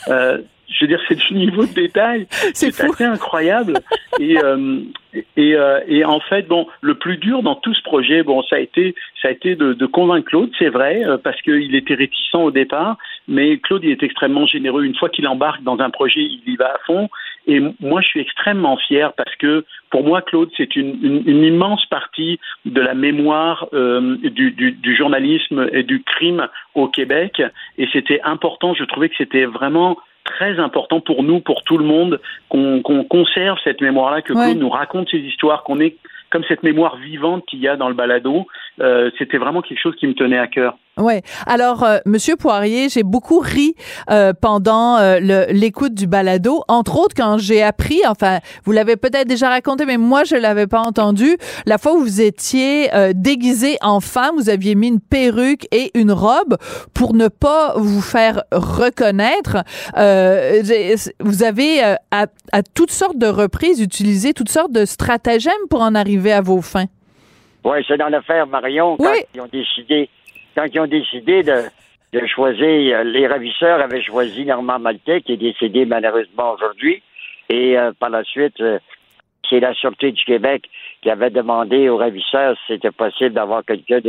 [0.08, 0.38] Euh,
[0.70, 2.26] je veux dire, c'est du niveau de détail.
[2.54, 3.74] C'est assez incroyable.
[4.20, 4.80] et, euh,
[5.36, 8.56] et, euh, et, en fait, bon, le plus dur dans tout ce projet, bon, ça
[8.56, 11.94] a été, ça a été de, de convaincre Claude, c'est vrai, euh, parce qu'il était
[11.94, 12.96] réticent au départ,
[13.26, 14.84] mais Claude, il est extrêmement généreux.
[14.84, 17.08] Une fois qu'il embarque dans un projet, il y va à fond.
[17.46, 21.42] Et moi, je suis extrêmement fier parce que pour moi, Claude, c'est une, une, une,
[21.42, 27.42] immense partie de la mémoire euh, du, du, du, journalisme et du crime au Québec.
[27.78, 28.74] Et c'était important.
[28.74, 33.58] Je trouvais que c'était vraiment très important pour nous, pour tout le monde, qu'on conserve
[33.64, 35.96] cette mémoire-là, que Claude nous raconte ces histoires, qu'on ait
[36.30, 38.46] comme cette mémoire vivante qu'il y a dans le balado.
[38.80, 40.76] Euh, C'était vraiment quelque chose qui me tenait à cœur.
[41.00, 41.22] Ouais.
[41.46, 43.74] Alors, euh, Monsieur Poirier, j'ai beaucoup ri
[44.10, 45.18] euh, pendant euh,
[45.50, 49.96] l'écoute du balado, entre autres quand j'ai appris, enfin, vous l'avez peut-être déjà raconté, mais
[49.96, 51.36] moi je l'avais pas entendu.
[51.64, 55.90] La fois où vous étiez euh, déguisé en femme, vous aviez mis une perruque et
[55.94, 56.56] une robe
[56.92, 59.64] pour ne pas vous faire reconnaître.
[61.20, 65.94] vous avez à, à toutes sortes de reprises utilisé toutes sortes de stratagèmes pour en
[65.94, 66.86] arriver à vos fins.
[67.64, 70.08] Oui, c'est dans l'affaire Marion quand ils ont décidé
[70.54, 75.36] quand ils ont décidé de, choisir, euh, les ravisseurs avaient choisi Normand Maltais, qui est
[75.36, 77.02] décédé malheureusement aujourd'hui.
[77.48, 78.78] Et euh, par la suite, euh,
[79.48, 80.68] c'est la Sûreté du Québec
[81.02, 84.00] qui avait demandé aux ravisseurs si c'était possible d'avoir quelqu'un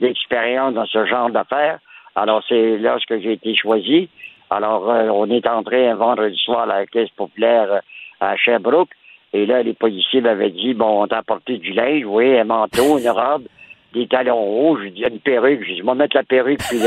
[0.00, 1.78] d'expérience dans ce genre d'affaires.
[2.14, 4.08] Alors, c'est lorsque j'ai été choisi.
[4.50, 7.80] Alors, on est entré un vendredi soir à la Caisse populaire
[8.20, 8.90] à Sherbrooke.
[9.32, 12.98] Et là, les policiers m'avaient dit, bon, on t'a apporté du linge, oui, un manteau,
[12.98, 13.46] une robe
[13.94, 14.78] des talons hauts.
[14.82, 15.62] Je dis, une perruque.
[15.62, 16.78] Je dis, je vais mettre la perruque puis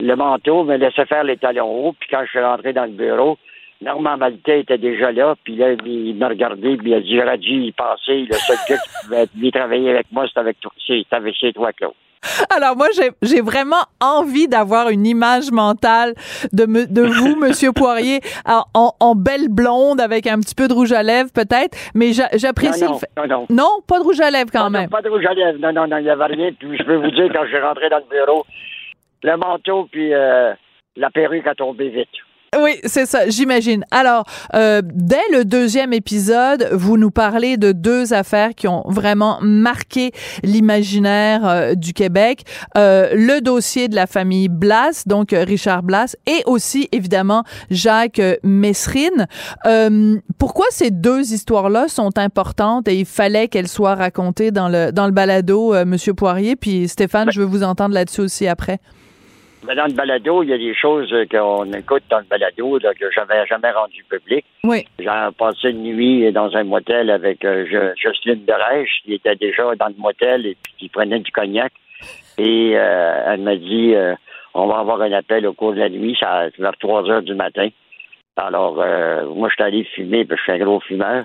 [0.00, 1.94] le, manteau, mais laissez faire les talons hauts.
[1.98, 3.38] Puis quand je suis rentré dans le bureau,
[3.80, 7.38] Normand Maltais était déjà là, puis là, il m'a regardé, puis il a dit, j'aurais
[7.38, 8.26] dû y passer.
[8.30, 11.92] Le seul gars qui pouvait travailler avec moi, c'était avec chez toi, Claude.
[12.56, 12.88] Alors moi,
[13.22, 16.14] j'ai vraiment envie d'avoir une image mentale
[16.52, 21.02] de, de vous, Monsieur Poirier, en, belle blonde avec un petit peu de rouge à
[21.02, 24.88] lèvres peut-être, mais j'apprécie non, non, non, non, pas de rouge à lèvres quand même.
[24.88, 26.50] pas de rouge à lèvres, non, non, non, il n'y avait rien.
[26.58, 28.44] Puis je peux vous dire, quand je suis rentré dans le bureau,
[29.22, 30.52] le manteau puis euh,
[30.96, 32.08] la perruque a tombé vite.
[32.60, 33.84] Oui, c'est ça, j'imagine.
[33.90, 34.24] Alors,
[34.54, 40.12] euh, dès le deuxième épisode, vous nous parlez de deux affaires qui ont vraiment marqué
[40.42, 42.44] l'imaginaire euh, du Québec.
[42.76, 49.26] Euh, le dossier de la famille Blas, donc Richard Blas, et aussi, évidemment, Jacques Messrine.
[50.38, 55.06] pourquoi ces deux histoires-là sont importantes et il fallait qu'elles soient racontées dans le, dans
[55.06, 56.56] le balado, Monsieur Poirier?
[56.56, 58.80] Puis Stéphane, je veux vous entendre là-dessus aussi après.
[59.66, 62.92] Ben, dans le balado, il y a des choses qu'on écoute dans le balado là,
[62.92, 64.44] que j'avais jamais rendu public.
[64.62, 64.84] Oui.
[64.98, 65.08] J'ai
[65.38, 67.64] passé une nuit dans un motel avec euh,
[67.96, 69.00] Jocelyne Derèche.
[69.06, 71.72] Il était déjà dans le motel et puis il prenait du cognac.
[72.36, 74.14] Et euh, elle m'a dit euh,
[74.52, 77.34] on va avoir un appel au cours de la nuit, ça vers 3 heures du
[77.34, 77.68] matin.
[78.36, 81.24] Alors, euh, moi, je suis allé fumer, parce que je suis un gros fumeur.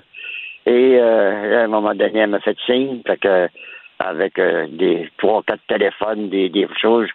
[0.66, 3.50] Et à un moment donné, elle m'a fait signe, fait que
[3.98, 7.10] avec des trois, quatre téléphones, des, des choses,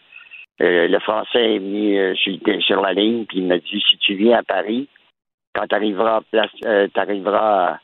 [0.61, 2.15] euh, le Français est mis euh,
[2.61, 4.89] sur, la ligne, puis il m'a dit si tu viens à Paris,
[5.53, 6.21] quand tu arriveras,
[6.65, 7.79] euh, arriveras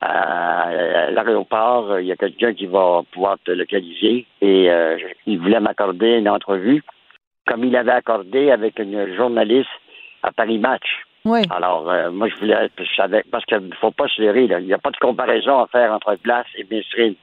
[0.00, 4.26] à, l'aéroport, il y a quelqu'un qui va pouvoir te localiser.
[4.40, 4.68] Et
[5.26, 6.82] il voulait m'accorder une entrevue,
[7.46, 9.70] comme il avait accordé avec une journaliste
[10.22, 10.86] à Paris Match.
[11.24, 11.40] Oui.
[11.50, 14.74] Alors, moi, je voulais, je savais, parce qu'il ne faut pas se leurrer, il n'y
[14.74, 17.14] a pas de comparaison à faire entre Blas et Mesrine.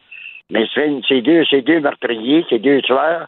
[0.50, 3.28] Mesrine, c'est deux, c'est deux meurtriers, c'est deux tueurs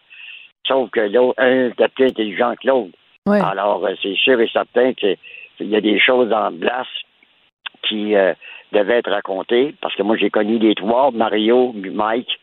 [0.67, 2.97] Sauf que l'autre, un était plus intelligent que l'autre.
[3.27, 5.17] Alors, euh, c'est sûr et certain qu'il
[5.59, 6.87] y a des choses en place
[7.83, 8.33] qui euh,
[8.71, 12.39] devaient être racontées, parce que moi, j'ai connu les trois, Mario, Mike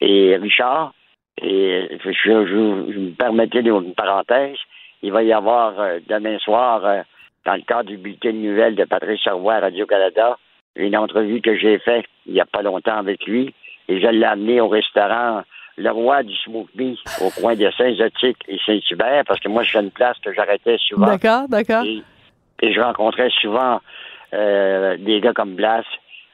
[0.00, 0.94] et Richard.
[1.40, 4.56] Et je, je, me permettais une parenthèse.
[5.02, 7.04] Il va y avoir euh, demain soir,
[7.44, 10.38] dans le cadre du bulletin de nouvelles de Patrice Serrois à Radio-Canada,
[10.76, 13.52] une entrevue que j'ai faite il n'y a pas longtemps avec lui.
[13.88, 15.42] Et je l'ai amené au restaurant
[15.76, 19.72] le roi du smoke meat au coin de Saint-Zotique et Saint-Hubert, parce que moi, je
[19.72, 21.06] fais une place que j'arrêtais souvent.
[21.06, 21.84] D'accord, d'accord.
[21.84, 22.02] Et,
[22.62, 23.80] je rencontrais souvent
[24.34, 25.84] euh, des gars comme Blas,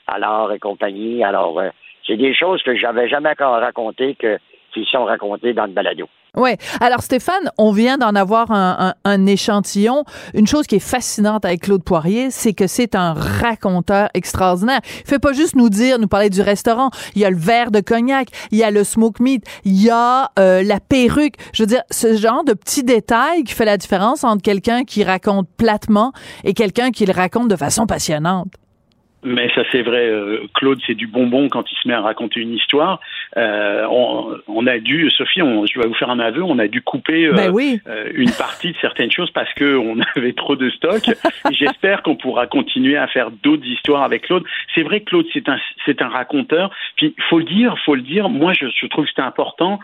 [0.06, 1.24] alors et compagnie.
[1.24, 1.70] Alors, euh,
[2.06, 4.38] c'est des choses que j'avais jamais encore racontées que
[4.74, 6.08] qui sont racontées dans le balado.
[6.36, 6.50] Oui.
[6.80, 10.04] Alors, Stéphane, on vient d'en avoir un, un, échantillon.
[10.34, 14.80] Une chose qui est fascinante avec Claude Poirier, c'est que c'est un raconteur extraordinaire.
[15.00, 16.90] Il fait pas juste nous dire, nous parler du restaurant.
[17.14, 19.90] Il y a le verre de cognac, il y a le smoke meat, il y
[19.90, 21.34] a euh, la perruque.
[21.52, 25.04] Je veux dire, ce genre de petits détails qui fait la différence entre quelqu'un qui
[25.04, 26.12] raconte platement
[26.44, 28.52] et quelqu'un qui le raconte de façon passionnante.
[29.24, 32.40] Mais ça c'est vrai, euh, Claude c'est du bonbon quand il se met à raconter
[32.40, 33.00] une histoire.
[33.36, 36.68] Euh, on, on, a dû, Sophie, on, je vais vous faire un aveu, on a
[36.68, 37.52] dû couper euh, ben
[38.14, 41.02] une partie de certaines choses parce que on avait trop de stock.
[41.50, 44.44] J'espère qu'on pourra continuer à faire d'autres histoires avec Claude.
[44.74, 46.70] C'est vrai Claude c'est un c'est un raconteur.
[46.96, 48.28] Puis faut le dire, faut le dire.
[48.28, 49.80] Moi je, je trouve que c'est important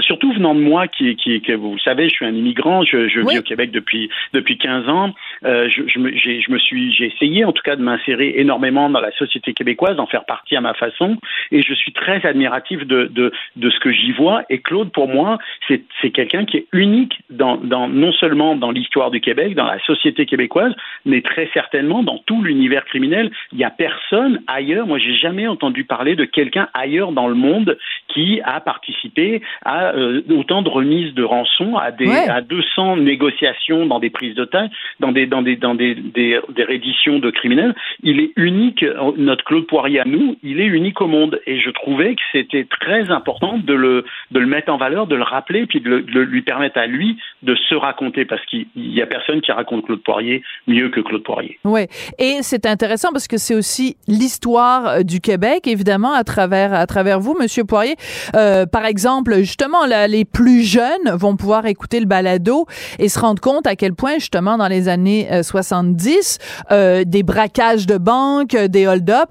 [0.00, 3.08] surtout venant de moi, qui, qui, que vous le savez, je suis un immigrant, je,
[3.08, 5.14] je vis au Québec depuis depuis 15 ans.
[5.44, 8.90] Euh, je, je, me, je me suis, j'ai essayé en tout cas de m'insérer énormément
[8.90, 11.16] dans la société québécoise, d'en faire partie à ma façon,
[11.50, 14.42] et je suis très admiratif de de, de ce que j'y vois.
[14.50, 18.70] Et Claude, pour moi, c'est c'est quelqu'un qui est unique dans, dans non seulement dans
[18.70, 20.74] l'histoire du Québec, dans la société québécoise,
[21.04, 23.30] mais très certainement dans tout l'univers criminel.
[23.52, 24.86] Il y a personne ailleurs.
[24.86, 27.78] Moi, j'ai jamais entendu parler de quelqu'un ailleurs dans le monde
[28.08, 33.86] qui a participé à euh, autant de remises de rançon, à, des, à 200 négociations
[33.86, 34.70] dans des prises de taille,
[35.00, 37.74] dans des, dans des, dans des, des, des redditions de criminels.
[38.02, 38.84] Il est unique,
[39.16, 41.40] notre Claude Poirier à nous, il est unique au monde.
[41.46, 45.16] Et je trouvais que c'était très important de le, de le mettre en valeur, de
[45.16, 49.00] le rappeler, puis de, de lui permettre à lui de se raconter, parce qu'il n'y
[49.02, 51.58] a personne qui raconte Claude Poirier mieux que Claude Poirier.
[51.64, 51.82] Oui,
[52.18, 56.86] et c'est intéressant parce que c'est aussi l'histoire euh, du Québec, évidemment, à travers, à
[56.86, 57.96] travers vous, Monsieur Poirier.
[58.34, 59.67] Euh, par exemple, justement,
[60.08, 62.66] les plus jeunes vont pouvoir écouter le balado
[62.98, 66.38] et se rendre compte à quel point, justement, dans les années 70,
[66.70, 69.28] euh, euh, des braquages de banques, des hold-up,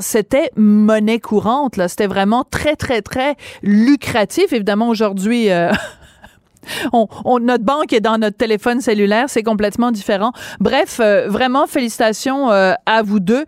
[0.00, 1.76] c'était monnaie courante.
[1.76, 4.52] Là, c'était vraiment très, très, très lucratif.
[4.52, 5.50] Évidemment, aujourd'hui.
[5.50, 5.72] Euh,
[6.92, 10.32] on, notre banque est dans notre téléphone cellulaire, c'est complètement différent.
[10.60, 13.44] Bref, vraiment félicitations à vous deux.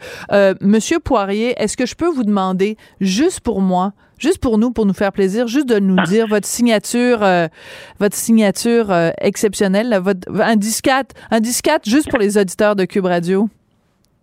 [0.60, 3.92] Monsieur Poirier, est-ce que je peux vous demander, juste pour moi,
[4.22, 7.48] juste pour nous, pour nous faire plaisir, juste de nous dire votre signature, euh,
[7.98, 13.06] votre signature euh, exceptionnelle, votre, un disquat, un disquat juste pour les auditeurs de Cube
[13.06, 13.48] Radio?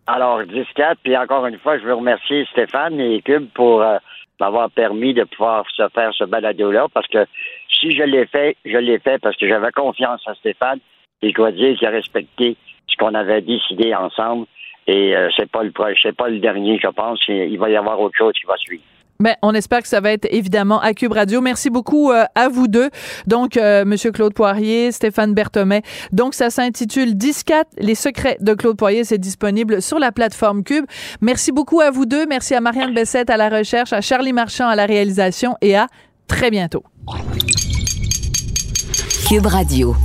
[0.07, 3.97] Alors, disquat, puis encore une fois, je veux remercier Stéphane et Cube pour euh,
[4.39, 7.25] m'avoir permis de pouvoir se faire ce balado-là, parce que
[7.69, 10.79] si je l'ai fait, je l'ai fait parce que j'avais confiance en Stéphane
[11.21, 12.55] et quoi dire qu'il a respecté
[12.87, 14.45] ce qu'on avait décidé ensemble.
[14.87, 15.71] Et c'est pas le
[16.01, 17.19] c'est pas le dernier, je pense.
[17.27, 18.81] Il va y avoir autre chose qui va suivre.
[19.21, 21.41] Ben, on espère que ça va être évidemment à Cube Radio.
[21.41, 22.89] Merci beaucoup euh, à vous deux.
[23.27, 25.81] Donc, euh, Monsieur Claude Poirier, Stéphane Berthomet.
[26.13, 29.03] Donc, ça s'intitule 10-4, les secrets de Claude Poirier.
[29.03, 30.85] C'est disponible sur la plateforme Cube.
[31.19, 32.27] Merci beaucoup à vous deux.
[32.27, 35.87] Merci à Marianne Bessette à la recherche, à Charlie Marchand à la réalisation et à
[36.27, 36.83] très bientôt.
[39.27, 39.97] Cube Radio.